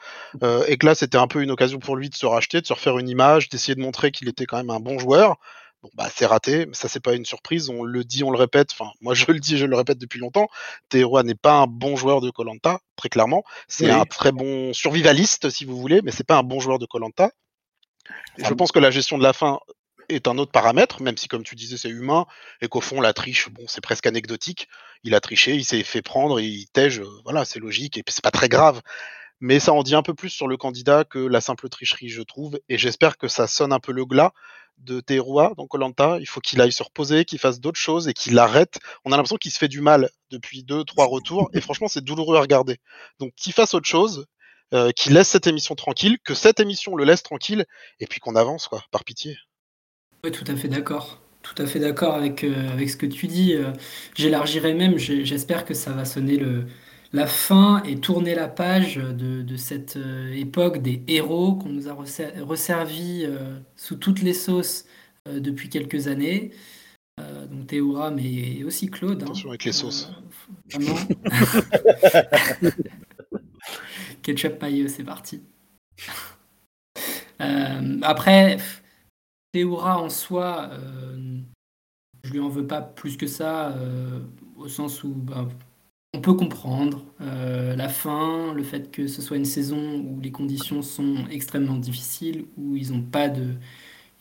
[0.44, 2.66] Euh, et que là, c'était un peu une occasion pour lui de se racheter, de
[2.68, 5.38] se refaire une image, d'essayer de montrer qu'il était quand même un bon joueur.
[5.84, 7.70] Bon, bah, c'est raté, mais ça, c'est pas une surprise.
[7.70, 8.70] On le dit, on le répète.
[8.72, 10.48] Enfin, moi, je le dis, je le répète depuis longtemps.
[10.90, 13.44] Théroa n'est pas un bon joueur de Colanta, très clairement.
[13.68, 13.92] C'est Oui.
[13.92, 17.32] un très bon survivaliste, si vous voulez, mais c'est pas un bon joueur de Colanta.
[18.38, 19.60] Je pense que la gestion de la fin
[20.08, 22.26] est un autre paramètre, même si, comme tu disais, c'est humain,
[22.62, 24.68] et qu'au fond, la triche, bon, c'est presque anecdotique.
[25.04, 28.24] Il a triché, il s'est fait prendre, il tège, euh, voilà, c'est logique, et c'est
[28.24, 28.82] pas très grave.
[29.40, 32.22] Mais ça en dit un peu plus sur le candidat que la simple tricherie, je
[32.22, 34.34] trouve, et j'espère que ça sonne un peu le glas
[34.82, 36.18] de Teruah dans Colanta.
[36.20, 38.80] Il faut qu'il aille se reposer, qu'il fasse d'autres choses et qu'il arrête.
[39.06, 42.04] On a l'impression qu'il se fait du mal depuis deux, trois retours, et franchement, c'est
[42.04, 42.78] douloureux à regarder.
[43.20, 44.26] Donc, qu'il fasse autre chose,
[44.74, 47.66] euh, qu'il laisse cette émission tranquille, que cette émission le laisse tranquille,
[48.00, 49.38] et puis qu'on avance, quoi, par pitié.
[50.24, 51.22] Oui, tout à fait d'accord.
[51.42, 53.54] Tout à fait d'accord avec, euh, avec ce que tu dis.
[53.54, 53.72] Euh,
[54.16, 56.68] J'élargirais même, j'espère que ça va sonner le,
[57.14, 61.94] la fin et tourner la page de, cette euh, époque des héros qu'on nous a
[61.94, 64.86] resservis euh, sous toutes les sauces
[65.28, 66.52] euh, depuis quelques années.
[67.18, 69.22] donc Théoura, mais aussi Claude.
[69.22, 69.26] Hein.
[69.26, 70.10] Attention avec les sauces.
[70.72, 70.96] vraiment.
[74.22, 75.42] Ketchup maillot, c'est parti.
[78.04, 78.58] après,
[79.52, 80.72] Théoura en soi,
[82.24, 83.76] je lui en veux pas plus que ça,
[84.58, 85.48] au sens où bah,
[86.14, 90.32] on peut comprendre euh, la fin, le fait que ce soit une saison où les
[90.32, 93.56] conditions sont extrêmement difficiles, où ils ont pas de,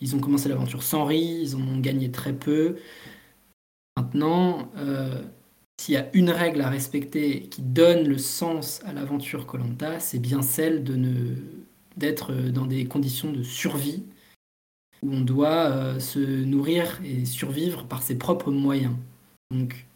[0.00, 2.76] ils ont commencé l'aventure sans riz, ils ont gagné très peu.
[3.96, 5.22] Maintenant, euh,
[5.80, 10.18] s'il y a une règle à respecter qui donne le sens à l'aventure Colanta, c'est
[10.20, 11.36] bien celle de ne
[11.96, 14.04] d'être dans des conditions de survie
[15.02, 18.94] où on doit euh, se nourrir et survivre par ses propres moyens.
[19.50, 19.86] Donc,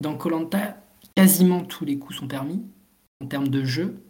[0.00, 0.76] dans Colanta,
[1.18, 2.62] quasiment tous les coups sont permis
[3.20, 4.04] en termes de jeu.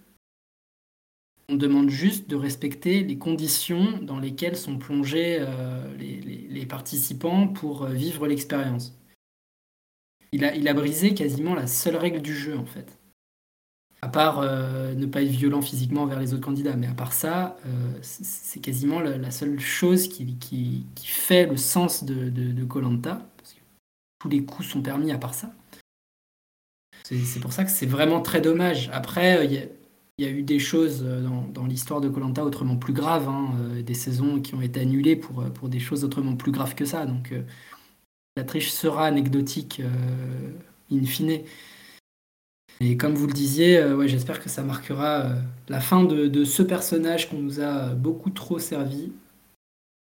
[1.48, 7.84] On demande juste de respecter les conditions dans lesquelles sont plongés euh, les, participants pour
[7.84, 8.94] euh, vivre l'expérience.
[10.32, 12.98] Il a, brisé quasiment la seule règle du jeu en fait.
[14.02, 17.14] À part euh, ne pas être violent physiquement envers les autres candidats, mais à part
[17.14, 17.56] ça,
[18.02, 23.26] c'est quasiment la, seule chose qui, fait le sens de Colanta.
[24.18, 25.54] Tous les coups sont permis à part ça.
[27.16, 28.90] C'est pour ça que c'est vraiment très dommage.
[28.92, 29.68] Après, il
[30.18, 33.82] y, a eu des choses euh, dans, l'histoire de Colanta autrement plus graves, hein, euh,
[33.82, 37.06] des saisons qui ont été annulées pour, euh, des choses autrement plus graves que ça.
[37.06, 37.32] Donc
[38.36, 39.80] la triche sera anecdotique
[40.92, 41.40] in fine.
[42.80, 45.32] Et comme vous le disiez, j'espère que ça marquera
[45.68, 49.12] la fin de, ce personnage qu'on nous a beaucoup trop servi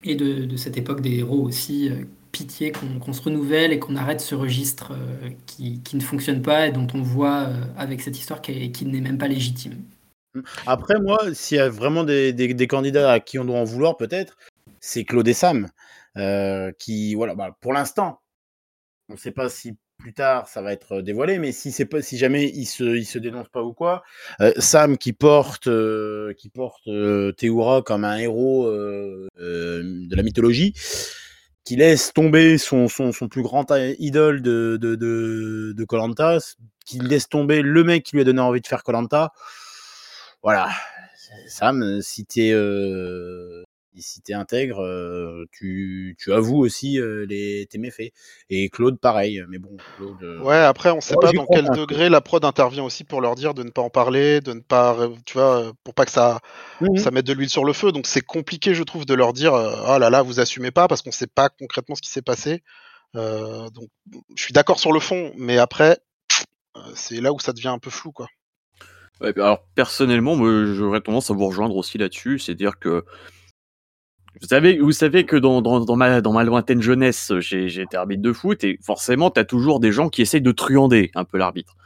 [0.04, 1.90] et de, cette époque des héros aussi
[2.32, 6.72] pitié qu'on se renouvelle et qu'on arrête ce registre euh, qui, ne fonctionne pas et
[6.72, 9.82] dont on voit euh, avec cette histoire qui, n'est même pas légitime.
[10.66, 14.36] Après, moi, s'il y a vraiment des, candidats à qui on doit en vouloir, peut-être,
[14.80, 15.68] c'est Claude et Sam,
[16.16, 18.20] euh, qui, voilà, bah, pour l'instant,
[19.08, 22.16] on ne sait pas si plus tard ça va être dévoilé, mais si pas, si
[22.16, 24.02] jamais il se, il se dénonce pas ou quoi,
[24.56, 25.68] Sam qui porte,
[26.38, 26.88] qui porte
[27.36, 30.72] Théoura comme un héros de la mythologie,
[31.76, 33.66] laisse tomber son, son, son plus grand
[33.98, 34.94] idole de de
[35.76, 36.38] de Colanta,
[36.84, 39.32] qui laisse tomber le mec qui lui a donné envie de faire Colanta.
[40.42, 40.70] Voilà,
[41.48, 43.62] Sam, si t'es euh,
[43.96, 48.12] si t'es intègre, euh, tu, tu avoues aussi euh, les, tes méfaits.
[48.48, 49.42] Et Claude, pareil.
[49.48, 50.22] Mais bon, Claude.
[50.22, 53.34] Euh, ouais, après, on sait pas dans quel degré la prod intervient aussi pour leur
[53.34, 56.40] dire de ne pas en parler, de ne pas, tu vois, pour pas que ça,
[56.80, 57.92] mmh ça mette de l'huile sur le feu.
[57.92, 61.02] Donc c'est compliqué, je trouve, de leur dire, oh là là, vous assumez pas parce
[61.02, 62.62] qu'on sait pas concrètement ce qui s'est passé.
[63.14, 63.88] donc,
[64.36, 65.98] je suis d'accord sur le fond, mais après,
[66.94, 68.28] c'est là où ça devient un peu flou, quoi.
[69.20, 70.36] Ouais, alors personnellement,
[70.72, 73.04] j'aurais tendance à vous rejoindre aussi là-dessus, c'est-à-dire que
[74.40, 78.22] vous savez, vous savez que dans, dans, ma, dans ma lointaine jeunesse, j'ai été arbitre
[78.22, 81.36] de foot et forcément, tu as toujours des gens qui essayent de truander un peu
[81.36, 81.76] l'arbitre.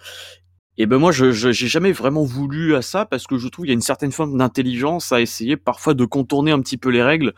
[0.76, 3.70] Et ben moi, je j'ai jamais vraiment voulu à ça parce que je trouve qu'il
[3.70, 7.02] y a une certaine forme d'intelligence à essayer parfois de contourner un petit peu les
[7.02, 7.32] règles.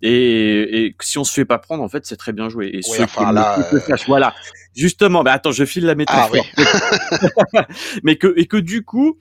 [0.00, 2.70] Et, et si on se fait pas prendre, en fait, c'est très bien joué.
[2.72, 4.34] Et oui, enfin, là, euh, voilà.
[4.74, 6.46] Justement, mais attends, je file la métaphore.
[6.56, 6.62] Ah,
[7.62, 7.68] oui.
[8.04, 9.18] mais que et que du coup,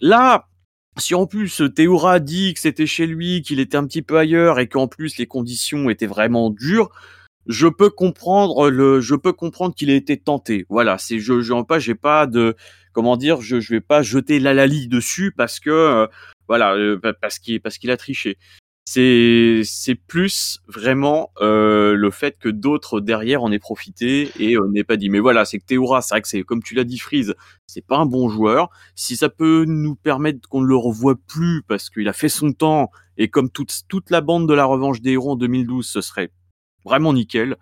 [0.00, 0.48] là,
[0.98, 4.58] si en plus Théoura dit que c'était chez lui, qu'il était un petit peu ailleurs
[4.58, 6.90] et qu'en plus les conditions étaient vraiment dures,
[7.46, 10.66] je peux comprendre le, je peux comprendre qu'il ait été tenté.
[10.68, 12.56] Voilà, c'est je, je pas, j'ai pas de,
[12.92, 16.06] comment dire, je, je vais pas jeter la lali dessus parce que, euh,
[16.48, 18.38] voilà, euh, parce qu'il, parce qu'il a triché
[18.88, 24.84] c'est plus vraiment euh, le fait que d'autres derrière en aient profité et euh, n'aient
[24.84, 25.10] pas dit.
[25.10, 27.34] Mais voilà c'est que Théoura c'est vrai que c'est comme tu l'as dit Freeze
[27.66, 28.70] c'est pas un bon joueur.
[28.94, 32.52] Si ça peut nous permettre qu'on ne le revoie plus parce qu'il a fait son
[32.52, 36.00] temps et comme toute toute la bande de la revanche des héros en 2012 ce
[36.00, 36.30] serait
[36.84, 37.56] vraiment nickel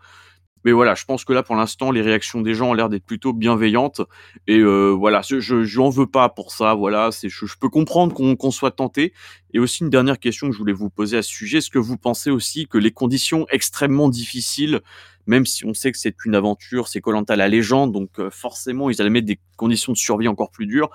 [0.64, 3.04] mais voilà, je pense que là, pour l'instant, les réactions des gens ont l'air d'être
[3.04, 4.00] plutôt bienveillantes.
[4.46, 6.74] Et euh, voilà, je, n'en veux pas pour ça.
[6.74, 9.12] Voilà, c'est, je, peux comprendre qu'on, soit tenté.
[9.52, 11.58] Et aussi une dernière question que je voulais vous poser à ce sujet.
[11.58, 14.80] Est-ce que vous pensez aussi que les conditions extrêmement difficiles,
[15.26, 18.88] même si on sait que c'est une aventure, c'est Colanta la légende, donc euh, forcément,
[18.88, 20.88] ils allaient mettre des conditions de survie encore plus dures.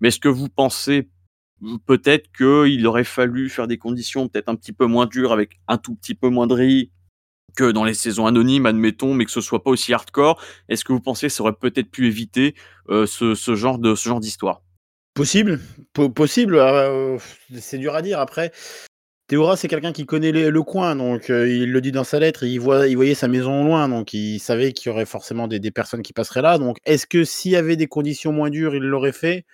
[0.00, 1.08] Mais est-ce que vous pensez
[1.86, 5.78] peut-être qu'il aurait fallu faire des conditions peut-être un petit peu moins dures avec un
[5.78, 6.90] tout petit peu moins de riz
[7.56, 10.40] que dans les saisons anonymes, admettons, mais que ce soit pas aussi hardcore.
[10.68, 12.54] Est-ce que vous pensez que ça aurait peut-être pu éviter
[12.88, 14.62] euh, ce, genre de ce genre d'histoire?
[15.14, 15.60] Possible,
[16.14, 16.56] possible.
[16.56, 17.18] Euh,
[17.58, 18.18] c'est dur à dire.
[18.18, 18.50] Après,
[19.28, 22.58] Théora, c'est quelqu'un qui connaît le coin, donc il le dit dans sa lettre, il,
[22.58, 25.70] voit, il voyait sa maison loin, donc il savait qu'il y aurait forcément des, des,
[25.70, 26.58] personnes qui passeraient là.
[26.58, 29.46] Donc est-ce que s'il y avait des conditions moins dures, il l'aurait fait?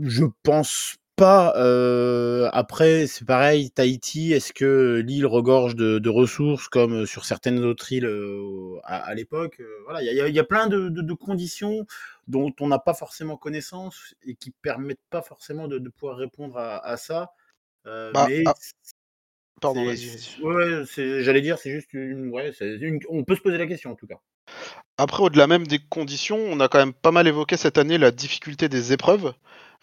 [0.00, 1.54] Je pense pas.
[1.56, 7.64] Euh, après, c'est pareil, Tahiti, est-ce que l'île regorge de, de, ressources comme sur certaines
[7.64, 11.14] autres îles euh, à, à l'époque Voilà, il y, y, a plein de, de, de
[11.14, 11.86] conditions
[12.28, 16.84] dont on n'a pas forcément connaissance et qui permettent pas forcément de, pouvoir répondre à,
[16.86, 17.32] à ça.
[17.86, 18.54] Euh, Bah, mais ah,
[19.60, 20.84] Pardon, vas-y, ouais,
[21.22, 23.94] j'allais dire, c'est juste une, ouais, c'est une- on peut se poser la question en
[23.94, 24.20] tout cas.
[25.02, 28.12] Après, au-delà même des conditions, on a quand même pas mal évoqué cette année la
[28.12, 29.34] difficulté des épreuves,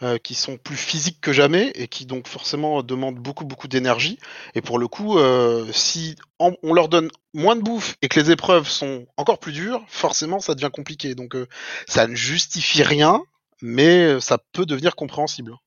[0.02, 4.18] euh, qui sont plus physiques que jamais et qui donc forcément demandent beaucoup beaucoup d'énergie.
[4.56, 8.32] Et pour le coup, euh, si on leur donne moins de bouffe et que les
[8.32, 11.16] épreuves sont encore plus dures, forcément ça devient compliqué.
[11.16, 11.48] Donc euh,
[11.86, 13.22] ça ne justifie rien,
[13.62, 15.58] mais ça peut devenir compréhensible.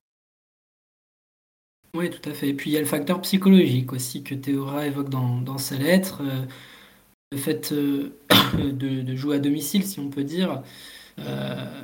[1.95, 2.49] Oui, tout à fait.
[2.49, 5.75] Et puis il y a le facteur psychologique aussi que Théora évoque dans, dans sa
[5.75, 6.23] lettre.
[7.33, 8.11] Le fait euh,
[8.71, 10.63] de, jouer à domicile, si on peut dire.
[11.19, 11.81] Euh,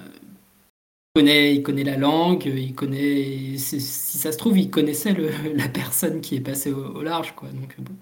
[1.16, 3.58] il, connaît, connaît la langue, il connaît.
[3.58, 5.14] Si ça se trouve, il connaissait
[5.56, 7.50] la personne qui est passée au, large, quoi.
[7.50, 7.96] Donc bon.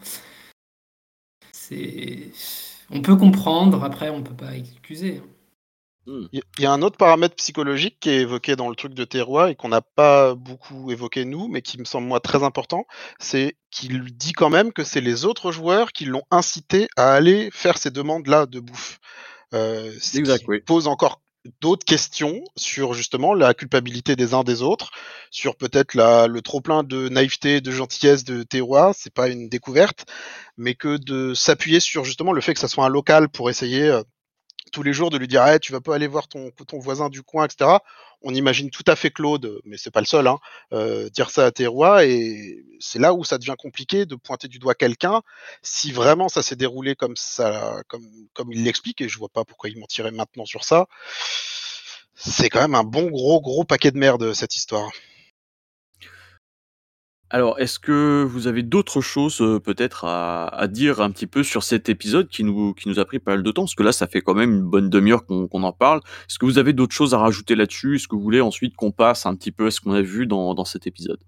[2.92, 5.22] On peut comprendre, après on peut pas excuser.
[6.08, 6.28] Hein.
[6.32, 9.48] Il y a un autre paramètre psychologique qui est évoqué dans le truc de Terroir
[9.48, 12.86] et qu'on n'a pas beaucoup évoqué nous, mais qui me semble moi très important,
[13.20, 17.50] c'est qu'il dit quand même que c'est les autres joueurs qui l'ont incité à aller
[17.52, 19.00] faire ces demandes-là de bouffe.
[19.54, 20.60] Euh, ce Exact, qui oui.
[20.62, 21.22] pose encore
[21.62, 24.92] d'autres questions sur justement la culpabilité des uns des autres,
[25.32, 30.06] sur peut-être le trop-plein de naïveté, de gentillesse de Terroir, c'est pas une découverte,
[30.58, 33.84] mais que de s'appuyer sur justement le fait que ça soit un local pour essayer
[33.84, 34.04] euh,
[34.72, 37.10] tous les jours de lui dire hey, tu vas pas aller voir ton, ton voisin
[37.10, 37.78] du coin, etc.
[38.22, 40.40] On imagine tout à fait Claude, mais c'est pas le seul, hein,
[40.74, 44.60] euh, dire ça à Terroir et c'est là où ça devient compliqué de pointer du
[44.60, 45.22] doigt quelqu'un.
[45.62, 49.46] Si vraiment ça s'est déroulé comme ça, comme, comme il l'explique, et je vois pas
[49.46, 50.88] pourquoi il mentirait maintenant sur ça,
[52.16, 54.90] c'est quand même un bon gros gros paquet de merde cette histoire.
[57.30, 61.44] Alors, est-ce que vous avez d'autres choses euh, peut-être à, à dire un petit peu
[61.44, 63.64] sur cet épisode qui nous, qui nous a pris pas mal de temps?
[63.64, 66.00] Parce que là, ça fait quand même une bonne demi-heure qu'on qu'on en parle.
[66.30, 67.96] Est-ce que vous avez d'autres choses à rajouter là-dessus?
[67.96, 70.26] Est-ce que vous voulez ensuite qu'on passe un petit peu à ce qu'on a vu
[70.26, 71.20] dans, dans cet épisode?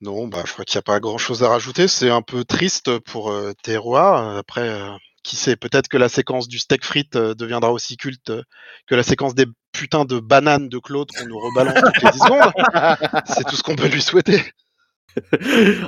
[0.00, 1.88] Non, bah, je crois qu'il n'y a pas grand chose à rajouter.
[1.88, 4.36] C'est un peu triste pour Terroir.
[4.36, 4.90] Après, euh,
[5.22, 8.32] qui sait, peut-être que la séquence du steak frites euh, deviendra aussi culte
[8.86, 12.18] que la séquence des putains de bananes de Claude qu'on nous rebalance toutes les 10
[12.18, 12.52] secondes.
[13.26, 14.42] C'est tout ce qu'on peut lui souhaiter.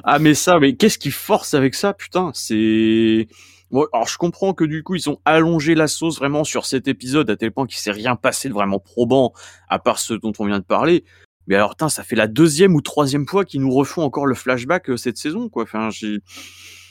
[0.04, 3.26] Ah mais ça, mais qu'est-ce qui force avec ça, putain C'est
[3.70, 6.88] bon, alors je comprends que du coup ils ont allongé la sauce vraiment sur cet
[6.88, 9.32] épisode à tel point qu'il s'est rien passé de vraiment probant
[9.68, 11.04] à part ce dont on vient de parler.
[11.46, 14.34] Mais alors, putain, ça fait la deuxième ou troisième fois qu'ils nous refont encore le
[14.34, 15.64] flashback euh, cette saison, quoi.
[15.64, 16.20] Enfin, j'ai,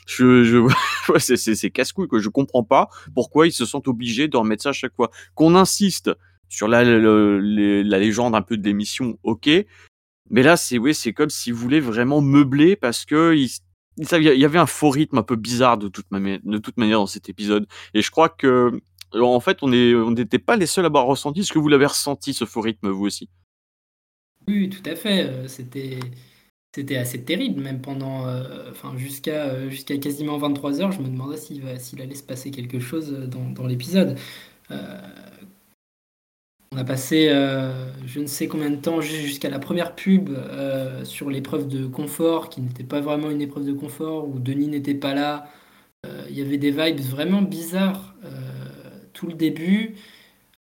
[0.08, 2.20] je, je, c'est, c'est, casse-couille, quoi.
[2.20, 5.10] Je comprends pas pourquoi ils se sentent obligés de remettre ça à chaque fois.
[5.36, 6.12] Qu'on insiste
[6.50, 9.50] sur la, la, la, la légende un peu de l'émission, ok.
[10.30, 13.36] Mais là, c'est oui, c'est comme s'ils voulaient vraiment meubler parce que
[13.98, 16.40] il y avait un faux rythme un peu bizarre de toute, manière,
[17.00, 17.68] dans cet épisode.
[17.94, 18.82] Et je crois que,
[19.14, 21.42] en fait, on n'était pas les seuls à avoir ressenti.
[21.42, 23.30] Est-ce que vous l'avez ressenti ce faux rythme vous aussi
[24.48, 25.26] Oui, tout à fait.
[25.26, 26.00] Euh, C'était,
[26.98, 29.70] assez terrible, même pendant, euh, enfin jusqu'à, euh,
[30.02, 30.92] quasiment 23 heures.
[30.92, 34.18] Je me demandais s'il, s'il allait se passer quelque chose dans, l'épisode.
[36.74, 37.72] On a passé euh,
[38.06, 42.50] je ne sais combien de temps jusqu'à la première pub euh, sur l'épreuve de confort,
[42.50, 45.48] qui n'était pas vraiment une épreuve de confort, où Denis n'était pas là.
[46.06, 48.16] Euh, Il y avait des vibes vraiment bizarres
[49.14, 49.96] tout le début.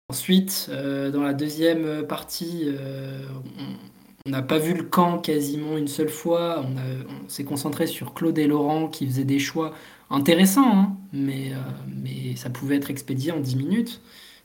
[0.09, 2.67] Ensuite, dans la deuxième partie,
[4.25, 6.65] on n'a pas vu le camp quasiment une seule fois.
[6.65, 9.75] On, s'est concentré sur Claude et Laurent qui faisaient des choix
[10.09, 11.51] intéressants, hein, mais,
[11.87, 14.01] mais ça pouvait être expédié en 10 minutes.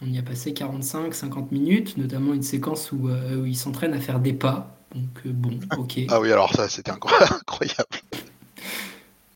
[0.07, 4.01] On y a passé 45-50 minutes, notamment une séquence où, euh, où ils s'entraînent à
[4.01, 4.77] faire des pas.
[4.95, 6.01] Donc euh, bon, ok.
[6.09, 7.89] Ah oui, alors ça, c'était incroyable.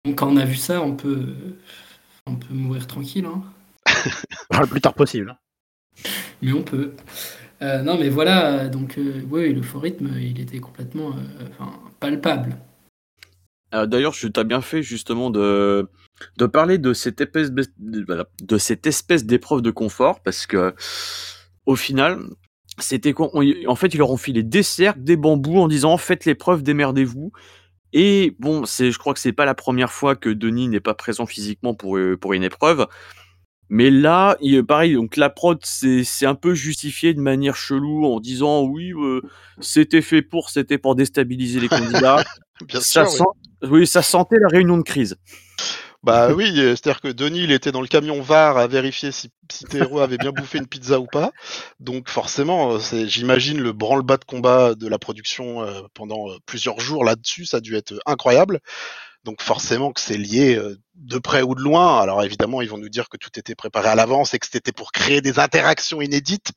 [0.04, 1.34] Donc quand on a vu ça, on peut,
[2.26, 3.26] on peut mourir tranquille.
[3.26, 3.42] Hein.
[4.60, 5.36] Le plus tard possible.
[6.42, 6.94] Mais on peut.
[7.62, 11.72] Euh, non, mais voilà, donc euh, oui, le faux rythme, il était complètement euh, enfin,
[11.98, 12.56] palpable.
[13.74, 15.88] Euh, D'ailleurs, tu as bien fait justement de,
[16.36, 20.74] de parler de cette espèce de, cette espèce d'épreuve de confort parce que
[21.66, 22.20] au final,
[22.78, 23.30] c'était quoi
[23.66, 27.32] En fait, ils leur ont filé des cercles, des bambous en disant faites l'épreuve, démerdez-vous.
[27.92, 30.94] Et bon, c'est, je crois que c'est pas la première fois que Denis n'est pas
[30.94, 32.86] présent physiquement pour euh, pour une épreuve.
[33.70, 38.06] Mais là, il, pareil, donc la prod c'est c'est un peu justifié de manière chelou
[38.06, 39.20] en disant oui, euh,
[39.60, 42.24] c'était fait pour, c'était pour déstabiliser les candidats.
[42.66, 43.18] Bien ça sûr, oui.
[43.62, 45.16] sent- oui, ça sentait la réunion de crise.
[46.04, 49.30] Bah oui, euh, c'est-à-dire que Denis, il était dans le camion VAR à vérifier si,
[49.50, 51.32] si Théo avait bien bouffé une pizza ou pas.
[51.80, 56.78] Donc forcément, euh, c'est, j'imagine le branle-bas de combat de la production euh, pendant plusieurs
[56.80, 58.60] jours là-dessus, ça a dû être incroyable.
[59.24, 62.00] Donc forcément que c'est lié euh, de près ou de loin.
[62.00, 64.72] Alors évidemment, ils vont nous dire que tout était préparé à l'avance et que c'était
[64.72, 66.52] pour créer des interactions inédites.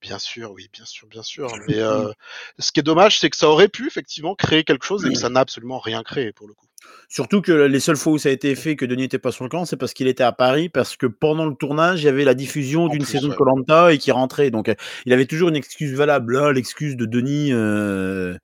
[0.00, 1.52] Bien sûr, oui, bien sûr, bien sûr.
[1.68, 2.10] Mais euh,
[2.58, 5.18] ce qui est dommage, c'est que ça aurait pu effectivement créer quelque chose et que
[5.18, 6.66] ça n'a absolument rien créé pour le coup.
[7.08, 9.44] Surtout que les seules fois où ça a été fait que Denis n'était pas sur
[9.44, 12.08] le camp, c'est parce qu'il était à Paris, parce que pendant le tournage, il y
[12.08, 13.36] avait la diffusion d'une saison de ouais.
[13.36, 14.50] Colanta et qui rentrait.
[14.50, 14.74] Donc, euh,
[15.04, 16.32] il avait toujours une excuse valable.
[16.34, 18.36] Là, l'excuse de Denis, euh,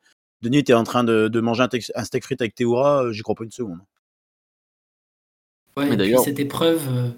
[0.43, 3.35] Denis était en train de, de manger un, steak frites avec Théora, euh, j'y crois
[3.35, 3.79] pas une seconde.
[5.77, 7.09] Ouais, Mais et puis d'ailleurs- cette épreuve, euh,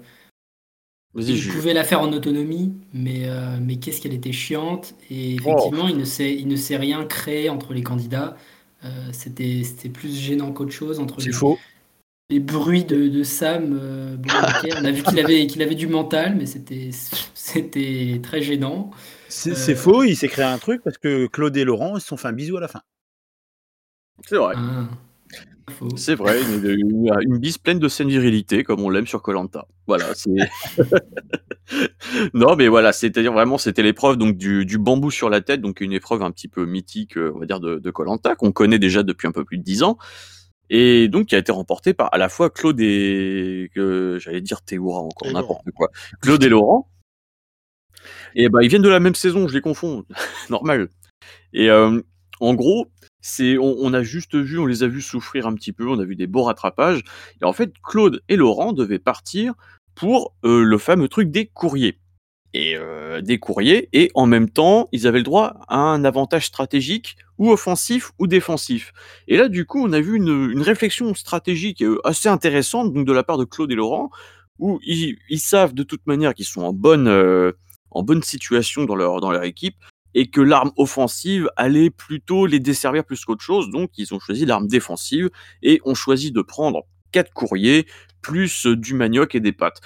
[1.15, 4.93] Vas-y, je- pouvait la faire en autonomie, mais, euh, mais qu'est-ce qu'elle était chiante.
[5.09, 5.49] Et Oh.
[5.51, 8.37] effectivement, il ne s'est il ne s'est rien créé entre les candidats.
[8.85, 11.57] Euh, C'était c'était plus gênant qu'autre chose entre les, C'est faux.
[12.29, 13.77] les bruits de, de Sam.
[13.81, 14.29] euh, bon,
[14.79, 16.91] on a vu qu'il avait, qu'il avait du mental, mais c'était
[17.33, 18.91] c'était très gênant.
[19.29, 22.07] C'est c'est faux, il s'est créé un truc parce que Claude et Laurent ils se
[22.07, 22.81] sont fait un bisou à la fin.
[24.27, 24.53] C'est vrai.
[24.57, 24.87] Ah.
[25.95, 29.67] C'est vrai, une, une- une bise pleine de saine virilité, comme on l'aime sur Colanta.
[29.87, 30.29] Voilà, c'est.
[32.33, 35.81] non, mais voilà, c'est-à-dire vraiment, c'était l'épreuve donc du, du bambou sur la tête, donc
[35.81, 39.03] une épreuve un petit peu mythique, euh, on va dire, de Colanta, qu'on connaît déjà
[39.03, 39.97] depuis un peu plus de dix ans,
[40.69, 45.01] et donc qui a été remportée par à la fois Claude et j'allais dire Théoura
[45.01, 45.89] encore n'importe quoi,
[46.21, 46.89] Claude et Laurent.
[48.35, 50.05] Et ben ils viennent de la même saison, je les confonds,
[50.49, 50.89] normal.
[51.53, 52.01] Et euh,
[52.39, 52.87] en gros,
[53.59, 56.15] on, a juste vu, on les a vus souffrir un petit peu, on a vu
[56.15, 57.01] des beaux rattrapages.
[57.41, 59.53] Et en fait, Claude et Laurent devaient partir
[59.95, 61.99] pour euh, le fameux truc des courriers.
[62.53, 66.47] Et euh, des courriers, et en même temps, ils avaient le droit à un avantage
[66.47, 68.91] stratégique, ou offensif, ou défensif.
[69.27, 73.23] Et là, du coup, on a vu une, réflexion stratégique euh, assez intéressante de la
[73.23, 74.09] part de Claude et Laurent,
[74.57, 79.77] où ils, savent de toute manière qu'ils sont en bonne, situation dans leur équipe,
[80.13, 83.69] et que l'arme offensive allait plutôt les desservir plus qu'autre chose.
[83.69, 85.29] Donc, ils ont choisi l'arme défensive
[85.61, 87.87] et ont choisi de prendre quatre courriers
[88.21, 89.81] plus du manioc et des pâtes.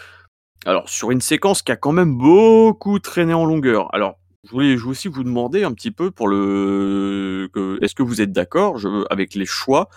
[0.66, 3.94] Alors, sur une séquence qui a quand même beaucoup traîné en longueur.
[3.94, 7.50] Alors, je voulais, aussi vous demander un petit peu pour le,
[7.82, 8.78] est-ce que vous êtes d'accord
[9.10, 9.90] avec les choix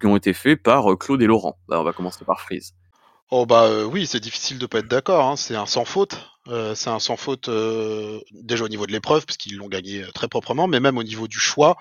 [0.00, 1.58] qui ont été faits par euh, Claude et Laurent?
[1.68, 2.74] Bah, On va commencer par Freeze.
[3.30, 5.26] Oh bah euh, oui, c'est difficile de pas être d'accord.
[5.26, 5.36] hein.
[5.36, 6.20] C'est un sans faute.
[6.48, 10.02] Euh, c'est un sans faute euh, déjà au niveau de l'épreuve parce qu'ils l'ont gagné
[10.02, 11.76] euh, très proprement, mais même au niveau du choix,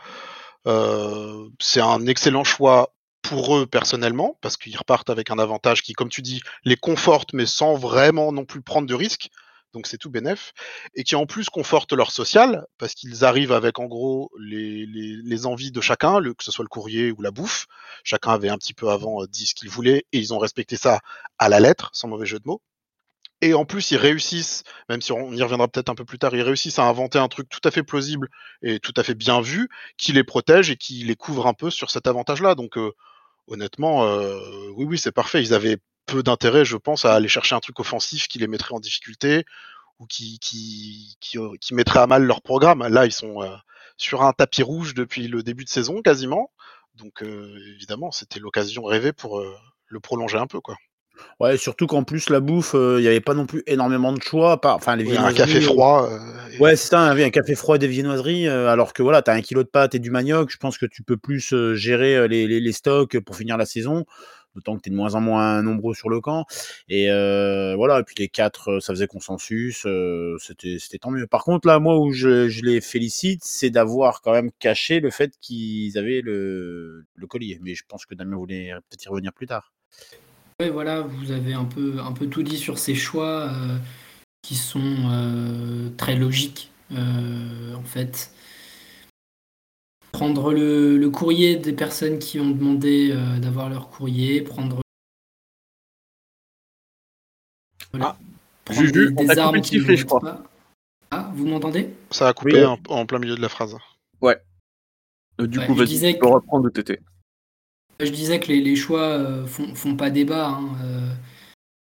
[1.60, 6.10] c'est un excellent choix pour eux personnellement parce qu'ils repartent avec un avantage qui, comme
[6.10, 9.30] tu dis, les conforte mais sans vraiment non plus prendre de risques.
[9.74, 10.54] Donc c'est tout bénef
[10.96, 15.72] et qui en plus conforte leur social parce qu'ils arrivent avec en gros les, envies
[15.72, 17.66] de chacun, que ce soit le courrier ou la bouffe.
[18.04, 21.02] Chacun avait un petit peu avant dit ce qu'il voulait et ils ont respecté ça
[21.40, 22.62] à la lettre, sans mauvais jeu de mots.
[23.42, 26.34] Et en plus, ils réussissent, même si on y reviendra peut-être un peu plus tard,
[26.34, 28.30] ils réussissent à inventer un truc tout à fait plausible
[28.62, 31.70] et tout à fait bien vu, qui les protège et qui les couvre un peu
[31.70, 32.56] sur cet avantage-là.
[32.56, 32.94] Donc, euh,
[33.48, 34.40] honnêtement, euh,
[34.76, 35.42] oui, oui, c'est parfait.
[35.42, 38.76] Ils avaient peu d'intérêt, je pense, à aller chercher un truc offensif qui les mettrait
[38.76, 39.46] en difficulté
[40.00, 42.88] ou qui, qui, qui, qui mettrait à mal leur programme.
[42.88, 43.56] Là, ils sont euh,
[43.98, 46.52] sur un tapis rouge depuis le début de saison, quasiment.
[46.96, 49.56] Donc, euh, évidemment, c'était l'occasion rêvée pour euh,
[49.88, 50.76] le prolonger un peu, quoi.
[51.40, 54.22] Ouais, surtout qu'en plus, la bouffe, euh, il n'y avait pas non plus énormément de
[54.22, 54.60] choix.
[54.62, 56.10] Pas, enfin, les Oui, un café viennoiseries, euh, froid.
[56.12, 59.22] euh, Ouais, c'est ça, un, un café froid et des viennoiseries, euh, alors que voilà,
[59.22, 61.54] tu as un kilo de pâtes et du manioc, je pense que tu peux plus
[61.54, 64.06] euh, gérer euh, les, les- les stocks pour finir la saison,
[64.56, 66.46] d'autant que tu es de moins en moins nombreux sur le camp.
[66.90, 71.12] Et euh, voilà, et puis les quatre, euh, ça faisait consensus, euh, c'était c'était tant
[71.12, 71.26] mieux.
[71.28, 75.10] Par contre, là, moi, où je, je les félicite, c'est d'avoir quand même caché le
[75.10, 77.60] fait qu'ils avaient le, le collier.
[77.62, 79.74] Mais je pense que Damien voulait peut-être y revenir plus tard.
[80.60, 83.78] Ouais, voilà, vous avez un peu, un peu tout dit sur ces choix euh,
[84.42, 88.32] qui sont euh, très logiques, euh, en fait.
[90.12, 94.82] Prendre le, le courrier des personnes qui ont demandé euh, d'avoir leur courrier, prendre,
[98.00, 98.16] Ah,
[98.64, 100.20] prendre Juju, des, des armes qui je crois.
[100.20, 100.44] pas.
[101.10, 101.94] Ah, vous m'entendez?
[102.12, 102.66] Ça a coupé Oui.
[102.66, 103.76] en, en plein milieu de la phrase.
[105.42, 107.00] Euh, du Ouais, coup, vas-y, tu peux reprendre le TT.
[108.06, 110.48] Je disais que les, choix euh, font, font pas débat.
[110.50, 111.10] hein, euh,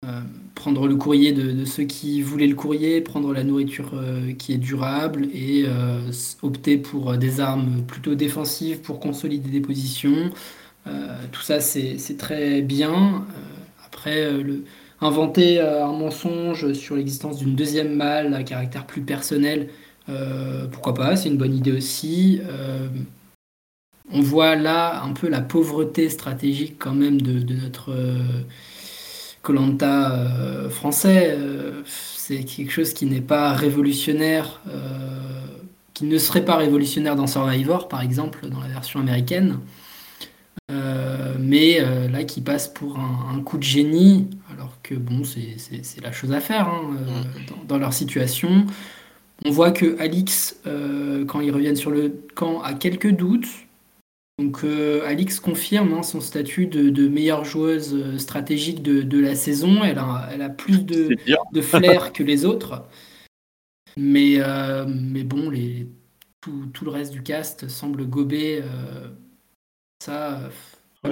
[0.07, 0.21] euh,
[0.55, 3.93] prendre le courrier de, ceux qui voulaient le courrier, prendre la nourriture
[4.39, 5.67] qui est durable et
[6.43, 10.31] opter pour des armes plutôt défensives pour consolider des positions.
[11.33, 13.27] Tout ça, c'est très bien.
[13.87, 14.29] Après,
[15.01, 19.69] inventer un mensonge sur l'existence d'une deuxième malle à caractère plus personnel,
[20.73, 22.41] pourquoi pas, c'est une bonne idée aussi.
[24.13, 27.93] On voit là un peu la pauvreté stratégique quand même de, de notre
[29.43, 31.37] Colanta français.
[31.85, 34.61] c'est quelque chose qui n'est pas révolutionnaire
[35.97, 39.61] qui ne serait pas révolutionnaire dans Survivor, par exemple, dans la version américaine,
[40.71, 46.03] euh, mais euh, là qui passe pour un, coup de génie, alors que bon, c'est
[46.03, 47.23] la chose à faire hein, euh,
[47.67, 48.67] dans, leur situation.
[49.47, 50.61] On voit que Alix,
[51.29, 53.49] quand ils reviennent sur le camp, a quelques doutes.
[54.39, 59.83] Donc Alix confirme hein, son statut de, meilleure joueuse stratégique de, la saison.
[59.83, 61.17] Elle a, elle a plus de,
[61.53, 62.87] de flair que les autres.
[63.97, 65.89] Mais, euh, mais bon, les,
[66.41, 69.09] tout, tout, le reste du cast semble gober euh,
[70.03, 70.51] ça.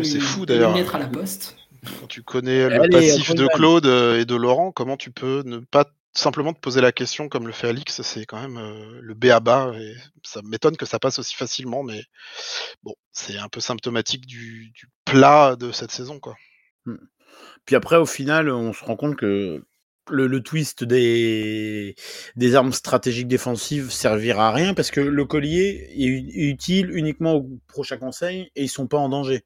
[0.03, 0.75] c'est fou d'ailleurs.
[0.75, 1.57] Mettre à la poste.
[2.01, 5.59] Quand tu connais le passif de Claude euh, et de Laurent, comment tu peux ne
[5.59, 8.59] pas simplement te poser la question comme le fait Alix C'est quand même
[9.01, 9.73] le B à bas.
[9.79, 12.03] Et ça m'étonne que ça passe aussi facilement, mais
[12.83, 16.37] bon, c'est un peu symptomatique du, du, plat de cette saison, quoi.
[16.87, 16.97] Hmm.
[17.67, 19.65] Puis après, au final, on se rend compte que
[20.11, 21.95] le, twist des,
[22.37, 27.49] des armes stratégiques défensives servira à rien parce que le collier est utile uniquement au
[27.69, 29.45] prochain conseil et ils sont pas en danger.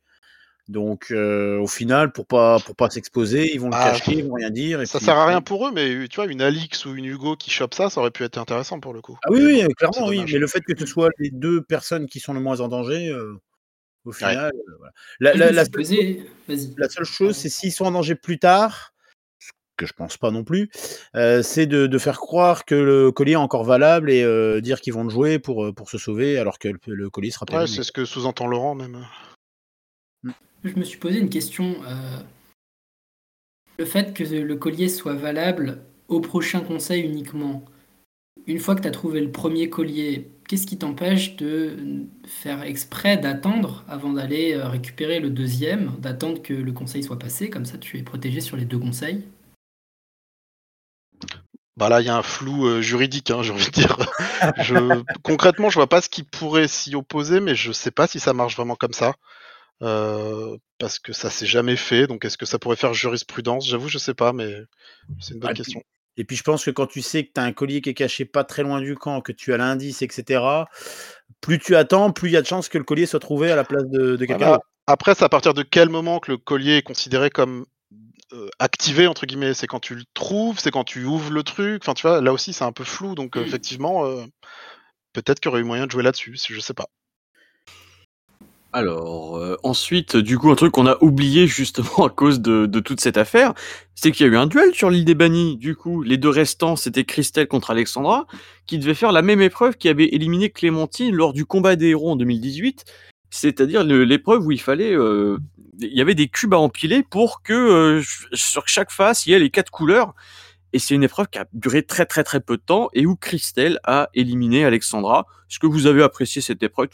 [0.69, 4.25] Donc euh, au final, pour pas pour pas s'exposer, ils vont le ah, cacher, ils
[4.25, 4.83] vont rien dire.
[4.83, 7.37] Et ça sert à rien pour eux, mais tu vois, une Alix ou une Hugo
[7.37, 9.19] qui chope ça, ça aurait pu être intéressant pour le coup.
[9.25, 10.25] Ah oui, oui, clairement, oui.
[10.31, 13.09] Mais le fait que ce soit les deux personnes qui sont le moins en danger,
[13.09, 13.41] euh,
[14.05, 14.89] au final, euh,
[15.21, 18.93] la, la, la, seule chose, c'est s'ils sont en danger plus tard,
[19.77, 20.69] que je pense pas non plus,
[21.15, 24.93] euh, c'est de, faire croire que le collier est encore valable et euh, dire qu'ils
[24.93, 27.61] vont le jouer pour, pour se sauver alors que le, collier sera pas.
[27.61, 29.07] Ouais, c'est ce que sous-entend Laurent même.
[30.65, 31.77] Je me suis posé une question.
[33.79, 37.65] Le fait que le collier soit valable au prochain conseil uniquement,
[38.47, 41.77] une fois que tu as trouvé le premier collier, qu'est-ce qui t'empêche de
[42.27, 47.67] faire exprès d'attendre avant d'aller récupérer le deuxième, d'attendre que le conseil soit passé, comme
[47.67, 49.25] ça tu es protégé sur les deux conseils?
[51.79, 53.97] Bah là, il y a un flou euh, juridique, hein, j'ai envie de dire.
[55.23, 58.33] concrètement, je vois pas ce qui pourrait s'y opposer, mais je sais pas si ça
[58.33, 59.15] marche vraiment comme ça.
[59.81, 63.69] Parce que ça s'est jamais fait, donc est-ce que ça pourrait faire jurisprudence?
[63.69, 64.55] J'avoue, je sais pas, mais
[65.21, 65.83] c'est une bonne question.
[66.17, 67.95] et puis je pense que quand tu sais que tu as un collier qui est
[67.95, 70.43] caché pas très loin du camp, que tu as l'indice, etc.,
[71.41, 73.57] plus tu attends, plus il y a de chances que le collier soit trouvé à
[73.57, 76.83] la place de, quelqu'un Après, c'est à partir de quel moment que le collier est
[76.83, 77.67] considéré comme
[78.33, 79.55] euh, activé entre guillemets?
[79.55, 81.83] C'est quand tu le trouves c'est quand tu ouvres le truc?
[81.83, 84.23] Enfin tu vois là aussi c'est un peu flou donc effectivement euh,
[85.15, 86.89] peut-être qu'il y aurait eu moyen de jouer là-dessus si je sais pas
[88.73, 93.17] alors ensuite du coup un truc qu'on a oublié justement à cause de, toute cette
[93.17, 93.55] affaire
[93.95, 96.29] c'est qu'il y a eu un duel sur l'île des bannis du coup les deux
[96.29, 98.27] restants c'était Christelle contre Alexandra
[98.67, 102.11] qui devait faire la même épreuve qui avait éliminé Clémentine lors du combat des héros
[102.11, 102.85] en 2018
[103.31, 104.95] c'est-à-dire l'épreuve où il fallait
[105.81, 108.03] il y avait des cubes à empiler pour que euh,
[108.33, 110.15] sur chaque face il y ait les quatre couleurs.
[110.73, 113.17] Et c'est une épreuve qui a duré très très très peu de temps et où
[113.17, 115.27] Christelle a éliminé Alexandra.
[115.51, 116.89] Est-ce que vous avez apprécié cette épreuve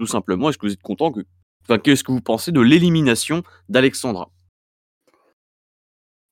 [0.00, 1.20] tout simplement Est-ce que vous êtes content que,
[1.62, 4.30] enfin, qu'est-ce que vous pensez de l'élimination d'Alexandra?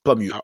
[0.03, 0.31] Pas mieux.
[0.33, 0.43] Ah.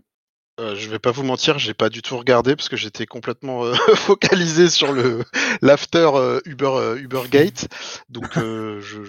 [0.61, 3.65] Euh, je vais pas vous mentir, j'ai pas du tout regardé parce que j'étais complètement
[3.65, 5.25] euh, focalisé sur le
[5.63, 6.11] l'after
[6.45, 7.67] Uber Ubergate,
[8.09, 9.03] donc je, je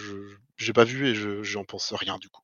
[0.57, 2.41] j'ai pas vu et je j'en pense rien du coup.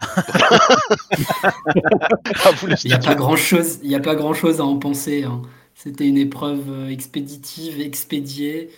[2.84, 5.22] il n'y a pas grand chose, il a pas grand chose à en penser.
[5.22, 5.42] Hein.
[5.76, 8.70] C'était une épreuve euh, expéditive, expédiée.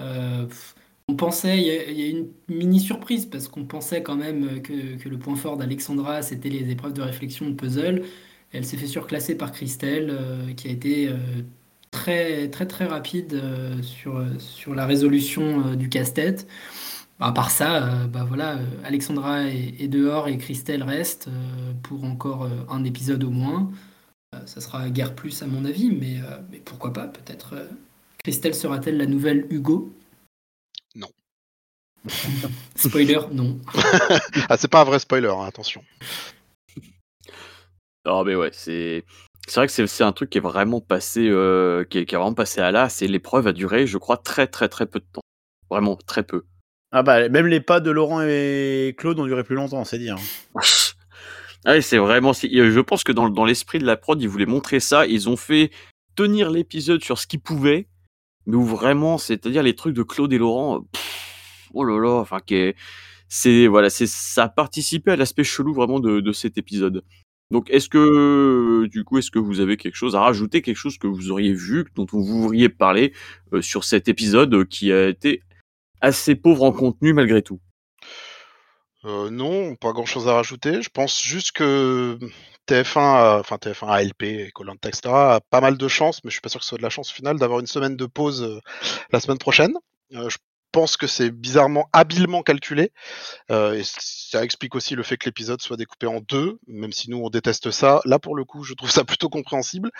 [0.00, 0.46] Euh,
[1.10, 5.08] on pensait, il y, a une mini surprise parce qu'on pensait quand même que, que
[5.08, 8.02] le point fort d'Alexandra c'était les épreuves de réflexion de puzzle.
[8.52, 11.10] Elle s'est fait surclasser par Christelle euh, qui a été
[11.90, 13.40] très très très rapide
[13.82, 16.46] sur, sur la résolution du casse-tête.
[17.20, 21.74] Bah, à part ça, euh, bah voilà, euh, Alexandra est, dehors et Christelle reste euh,
[21.82, 23.70] pour encore un épisode au moins.
[24.46, 27.56] ça sera guère plus à mon avis, mais, mais pourquoi pas Peut-être
[28.24, 29.92] Christelle sera-t-elle la nouvelle Hugo?
[32.76, 33.58] spoiler, non.
[34.48, 35.82] ah, c'est pas un vrai spoiler, hein, attention.
[38.06, 39.04] Non, mais ouais, c'est.
[39.46, 41.22] C'est vrai que c'est un truc qui est vraiment passé,
[41.90, 42.88] qui, est, qui, vraiment passé à là.
[42.88, 45.22] C'est l'épreuve a duré, je crois, très très très peu de temps.
[45.70, 46.44] Vraiment très peu.
[46.92, 50.16] Ah bah même les pas de Laurent et Claude ont duré plus longtemps, c'est dire.
[51.64, 52.32] ah c'est vraiment.
[52.32, 55.06] Je pense que dans, dans l'esprit de la prod, ils voulaient montrer ça.
[55.06, 55.70] Ils ont fait
[56.16, 57.86] tenir l'épisode sur ce qu'ils pouvaient,
[58.46, 60.84] mais où vraiment, c'est-à-dire les trucs de Claude et Laurent.
[61.74, 62.38] Oh là là, enfin
[63.28, 67.04] c'est voilà, c'est ça a participé à l'aspect chelou vraiment de, cet épisode.
[67.50, 70.98] Donc, est-ce que, du coup, est-ce que vous avez quelque chose à rajouter, quelque chose
[70.98, 73.12] que vous auriez vu, dont vous voudriez parler
[73.52, 75.42] euh, sur cet épisode qui a été
[76.00, 77.60] assez pauvre en contenu malgré tout?
[79.04, 80.82] Euh, non, pas grand chose à rajouter.
[80.82, 82.18] Je pense juste que
[82.68, 85.08] TF1, enfin TF1, ALP, Colanta, etc.
[85.08, 86.90] a pas mal de chance, mais je suis pas sûr que ce soit de la
[86.90, 88.60] chance finale d'avoir une semaine de pause euh,
[89.12, 89.72] la semaine prochaine.
[90.14, 90.36] Euh, je
[90.72, 92.92] pense que c'est bizarrement habilement calculé.
[93.50, 97.18] et ça explique aussi le fait que l'épisode soit découpé en deux, même si nous
[97.18, 98.00] on déteste ça.
[98.04, 99.90] Là pour le coup, je trouve ça plutôt compréhensible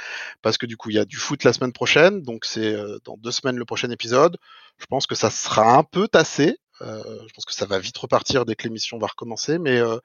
[0.43, 3.17] parce que du coup il y a du foot la semaine prochaine, donc c'est dans
[3.17, 4.37] deux semaines le prochain épisode.
[4.79, 7.97] Je pense que ça sera un peu tassé, euh, je pense que ça va vite
[7.99, 9.99] repartir dès que l'émission va recommencer, mais euh,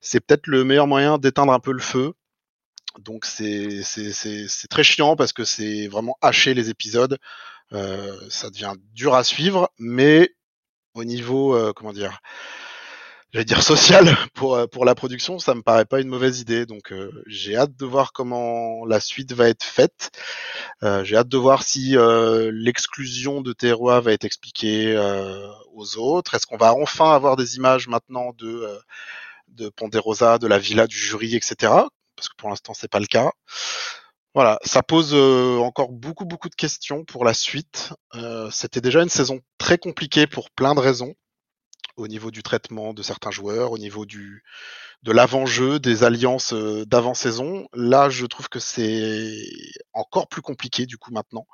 [0.00, 2.14] c'est peut-être le meilleur moyen d'éteindre un peu le feu.
[3.00, 3.82] Donc c'est
[4.70, 7.18] très chiant parce que c'est vraiment haché les épisodes.
[7.72, 10.30] Euh, ça devient dur à suivre, mais
[10.94, 12.20] au niveau, comment dire,
[13.34, 16.64] j'allais dire social pour euh, pour la production, ça me paraît pas une mauvaise idée.
[16.66, 20.10] Donc euh, j'ai hâte de voir comment la suite va être faite.
[20.82, 21.96] Euh, j'ai hâte de voir si
[22.52, 24.96] l'exclusion de Terroir va être expliquée
[25.72, 26.34] aux autres.
[26.34, 28.66] Est-ce qu'on va enfin avoir des images maintenant de
[29.48, 31.72] de Ponderosa, de la villa du jury, etc.
[32.16, 33.32] Parce que pour l'instant c'est pas le cas.
[34.34, 37.92] Voilà, ça pose encore beaucoup beaucoup de questions pour la suite.
[38.50, 41.14] C'était déjà une saison très compliquée pour plein de raisons
[41.96, 44.42] au niveau du traitement de certains joueurs, au niveau du
[45.04, 47.68] de l'avant-jeu, des alliances d'avant-saison.
[47.74, 49.36] Là, je trouve que c'est
[49.92, 51.46] encore plus compliqué du coup maintenant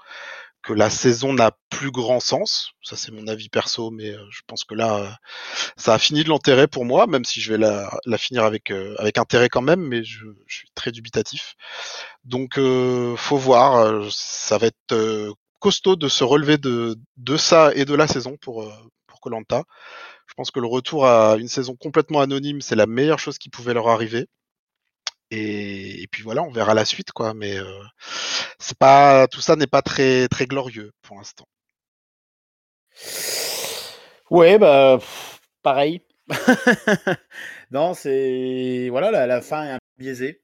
[0.62, 2.72] que la saison n'a plus grand sens.
[2.82, 5.18] Ça, c'est mon avis perso, mais je pense que là,
[5.76, 8.70] ça a fini de l'intérêt pour moi, même si je vais la, la finir avec,
[8.98, 11.54] avec intérêt quand même, mais je, je suis très dubitatif.
[12.24, 14.04] Donc, euh, faut voir.
[14.12, 18.70] Ça va être costaud de se relever de, de ça et de la saison pour,
[19.06, 19.64] pour Colanta.
[20.26, 23.50] Je pense que le retour à une saison complètement anonyme, c'est la meilleure chose qui
[23.50, 24.28] pouvait leur arriver.
[25.30, 27.34] Et, puis voilà, on verra la suite, quoi.
[27.34, 27.82] Mais euh,
[28.78, 31.46] pas tout ça n'est pas très très glorieux pour l'instant.
[34.30, 34.98] Ouais, bah
[35.62, 36.02] pareil.
[37.70, 40.42] non, c'est voilà, la, la, fin est un peu biaisée.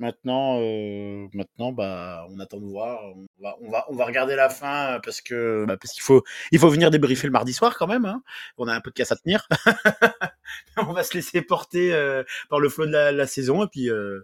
[0.00, 3.00] Maintenant, euh, maintenant, bah, on attend de voir.
[3.16, 6.22] On va, on va, on va regarder la fin parce que, bah, parce qu'il faut,
[6.52, 8.04] il faut venir débriefer le mardi soir quand même.
[8.04, 8.22] Hein.
[8.58, 9.48] On a un peu de casse à tenir.
[10.76, 13.90] on va se laisser porter euh, par le flot de la, la saison et puis
[13.90, 14.20] euh,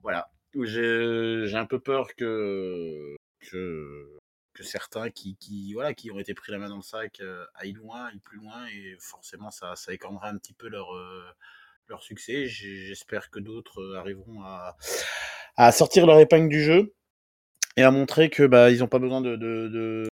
[0.00, 0.30] voilà.
[0.58, 4.18] J'ai, un peu peur que, que,
[4.54, 7.44] que certains qui, qui, voilà, qui ont été pris la main dans le sac euh,
[7.54, 10.88] aillent loin, aillent plus loin et forcément ça, ça écornera un petit peu leur
[11.88, 12.46] leur succès.
[12.46, 14.76] J'espère que d'autres euh, arriveront à,
[15.56, 16.94] à, sortir leur épingle du jeu
[17.76, 20.08] et à montrer que bah, ils n'ont pas besoin de, de, de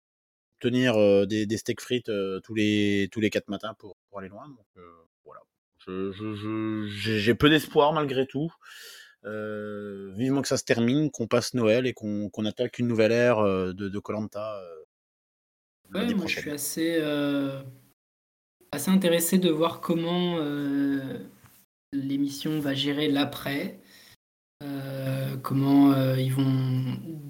[0.62, 4.20] tenir euh, des, des steaks frites euh, tous les tous les quatre matins pour, pour
[4.20, 4.48] aller loin.
[4.48, 4.90] Donc euh,
[5.24, 5.40] voilà,
[5.78, 6.86] j'ai je,
[7.18, 8.50] je, peu d'espoir malgré tout.
[9.24, 13.40] Vivement que ça se termine, qu'on passe Noël et qu'on qu attaque une nouvelle ère
[13.42, 14.60] de Colanta.
[15.94, 17.00] ouais, moi je suis assez
[18.72, 20.38] assez intéressé de voir comment
[21.92, 23.80] l'émission va gérer l'après,
[24.62, 26.44] euh, comment euh, ils vont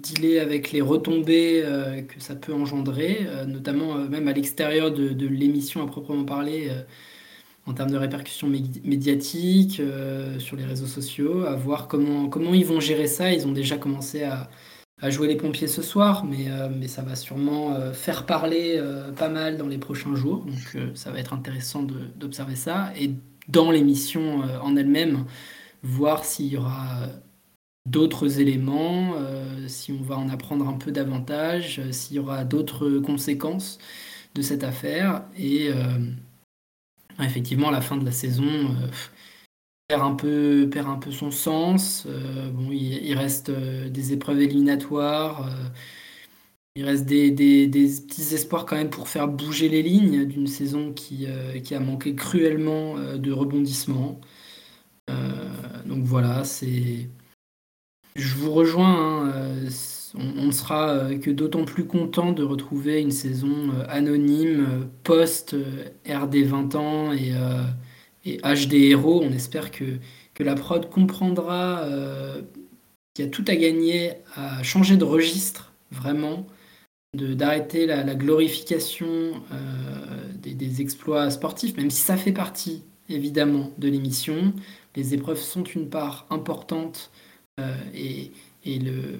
[0.01, 5.83] dealer avec les retombées euh, que ça peut engendrer, notamment même à l'extérieur de, l'émission
[5.83, 6.71] à proprement parler,
[7.65, 9.81] en termes de répercussions médiatiques,
[10.39, 13.31] sur les réseaux sociaux, à voir comment, comment ils vont gérer ça.
[13.31, 14.49] Ils ont déjà commencé à,
[15.09, 18.81] jouer les pompiers ce soir, mais, ça va sûrement faire parler
[19.17, 20.45] pas mal dans les prochains jours.
[20.45, 21.83] Donc ça va être intéressant
[22.15, 22.91] d'observer ça.
[23.47, 25.25] Dans l'émission euh, en elle-même,
[25.83, 27.07] voir s'il y aura
[27.85, 32.45] d'autres éléments, euh, si on va en apprendre un peu davantage, euh, s'il y aura
[32.45, 33.79] d'autres conséquences
[34.35, 35.25] de cette affaire.
[35.37, 35.69] Et
[37.19, 38.75] effectivement, la fin de la saison
[39.87, 42.07] perd, un peu, perd un peu son sens.
[42.53, 45.47] bon, il, reste des épreuves éliminatoires.
[46.75, 50.91] Il reste des, des, petits espoirs quand même pour faire bouger les lignes d'une saison
[50.91, 54.19] qui, euh, qui, a manqué cruellement euh, de rebondissement.
[55.09, 55.13] Euh,
[55.85, 57.09] donc voilà, c'est.
[58.15, 59.29] Je vous rejoins.
[59.29, 59.69] Hein,
[60.15, 65.55] on, ne sera que d'autant plus content de retrouver une saison anonyme post
[66.07, 67.33] RD 20 ans et,
[68.25, 69.23] et HD Héros.
[69.23, 69.97] On espère que,
[70.35, 71.83] que la prod comprendra
[73.13, 76.45] qu'il y a tout à gagner à changer de registre vraiment
[77.13, 83.71] d'arrêter la, la, glorification euh, des, des, exploits sportifs, même si ça fait partie évidemment
[83.77, 84.53] de l'émission.
[84.95, 87.11] Les épreuves sont une part importante
[87.59, 88.31] euh, et,
[88.65, 89.19] et le,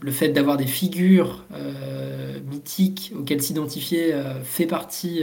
[0.00, 5.22] le, fait d'avoir des figures euh, mythiques auxquelles s'identifier fait partie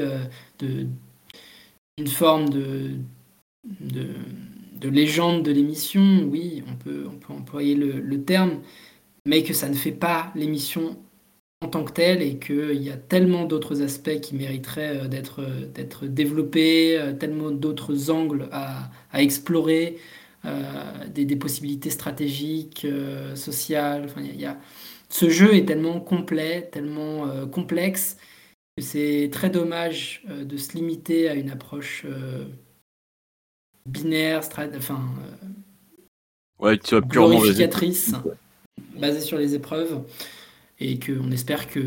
[0.59, 2.91] d'une forme de,
[3.79, 4.09] de,
[4.75, 6.27] de, légende de l'émission.
[6.29, 8.59] Oui, on peut, on peut employer le, le terme,
[9.25, 10.97] mais que ça ne fait pas l'émission
[11.61, 15.41] en tant que tel et qu'il y a tellement d'autres aspects qui mériteraient d'être
[15.73, 19.97] d'être développés, tellement d'autres angles à, à explorer,
[20.43, 22.87] des, des, possibilités stratégiques,
[23.35, 24.05] sociales.
[24.05, 24.57] Enfin, il y a,
[25.09, 28.17] ce jeu est tellement complet, tellement complexe
[28.75, 32.07] que c'est très dommage de se limiter à une approche
[33.85, 34.41] binaire,
[34.77, 35.01] enfin,
[36.59, 38.13] ouais, tu glorificatrice,
[38.97, 40.01] basée sur les épreuves
[40.81, 41.79] et qu'on espère que,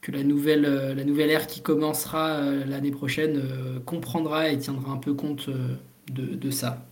[0.00, 4.58] que la, nouvelle, euh, la nouvelle ère qui commencera euh, l'année prochaine euh, comprendra et
[4.58, 6.84] tiendra un peu compte de, de ça.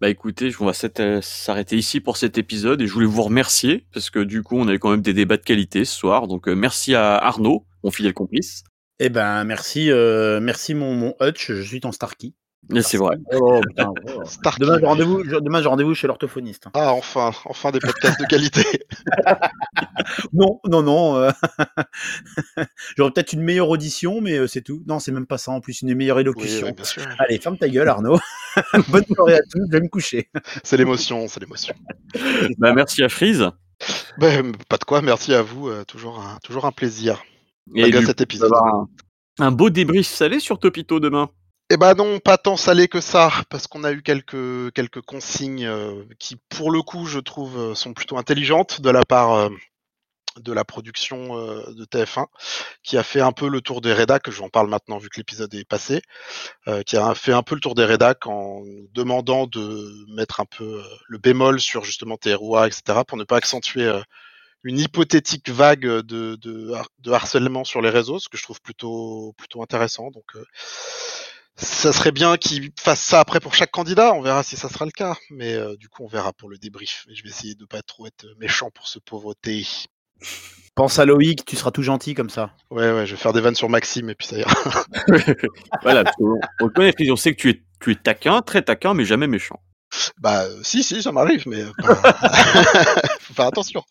[0.00, 4.10] Bah écoutez, on va s'arrêter ici pour cet épisode et je voulais vous remercier parce
[4.10, 6.26] que du coup on avait quand même des débats de qualité ce soir.
[6.26, 8.64] Donc merci à Arnaud, mon fidèle complice.
[8.98, 9.90] Eh ben merci,
[10.40, 12.32] merci mon, mon Hutch, je suis ton Starkey.
[12.80, 13.16] C'est vrai.
[13.34, 13.60] Oh,
[14.58, 16.66] demain, j'ai rendez-vous, demain, rendez-vous chez l'orthophoniste.
[16.74, 18.64] Ah, enfin, enfin des podcasts de qualité.
[20.32, 21.16] non, non, non.
[21.16, 21.30] Euh,
[22.96, 24.82] j'aurais peut-être une meilleure audition, mais euh, c'est tout.
[24.86, 25.50] Non, c'est même pas ça.
[25.50, 26.74] En plus, une meilleure élocution.
[27.18, 28.18] Allez, ferme ta gueule, Arnaud.
[28.88, 29.60] Bonne soirée à tous.
[29.66, 30.30] Je vais me coucher.
[30.62, 31.74] c'est l'émotion, c'est l'émotion.
[32.58, 33.50] Bah, merci à Freeze.
[34.18, 35.02] Ben, pas de quoi.
[35.02, 35.68] Merci à vous.
[35.68, 37.22] Euh, toujours, un, toujours un plaisir.
[37.74, 38.52] Et cet épisode.
[38.54, 38.88] Un,
[39.38, 41.30] un beau débrief salé sur Topito demain.
[41.70, 45.64] Eh ben non, pas tant salé que ça, parce qu'on a eu quelques quelques consignes
[45.66, 49.48] euh, qui, pour le coup, je trouve, euh, sont plutôt intelligentes de la part euh,
[50.36, 52.26] de la production de TF1,
[52.82, 55.52] qui a fait un peu le tour des rédacs, j'en parle maintenant vu que l'épisode
[55.54, 56.00] est passé,
[56.86, 58.62] qui a fait un peu le tour des rédacs en
[58.94, 63.90] demandant de mettre un peu le bémol sur justement TROA, etc., pour ne pas accentuer
[64.64, 69.34] une hypothétique vague de, de, de, harcèlement sur les réseaux, ce que je trouve plutôt
[69.36, 70.10] plutôt intéressant.
[70.10, 70.34] Donc
[71.56, 74.12] ça serait bien qu'il fasse ça après pour chaque candidat.
[74.14, 75.14] On verra si ça sera le cas.
[75.30, 77.06] Mais euh, du coup, on verra pour le débrief.
[77.12, 79.64] Je vais essayer de pas trop être méchant pour ce pauvre T.
[80.74, 82.54] Pense à Loïc, tu seras tout gentil comme ça.
[82.70, 84.54] Ouais, ouais, je vais faire des vannes sur Maxime et puis ça ira.
[85.82, 89.04] voilà, on, on connaît, on sait que tu es, tu es taquin, très taquin, mais
[89.04, 89.60] jamais méchant.
[90.18, 91.72] Bah, euh, si, si, ça m'arrive, mais euh,
[93.20, 93.82] faut faire attention.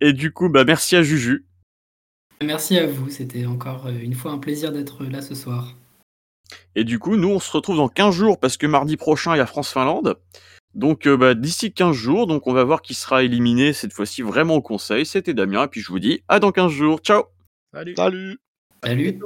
[0.00, 1.46] Et du coup, bah, merci à Juju.
[2.42, 5.76] Merci à vous, c'était encore euh, une fois un plaisir d'être là ce soir.
[6.74, 9.38] Et du coup, nous, on se retrouve dans 15 jours parce que mardi prochain, il
[9.38, 10.18] y a France-Finlande.
[10.74, 14.22] Donc, euh, bah, d'ici 15 jours, donc on va voir qui sera éliminé cette fois-ci
[14.22, 15.04] vraiment au conseil.
[15.04, 16.98] C'était Damien, et puis je vous dis à dans 15 jours.
[17.00, 17.24] Ciao
[17.72, 18.38] Salut Salut
[18.82, 19.18] Salut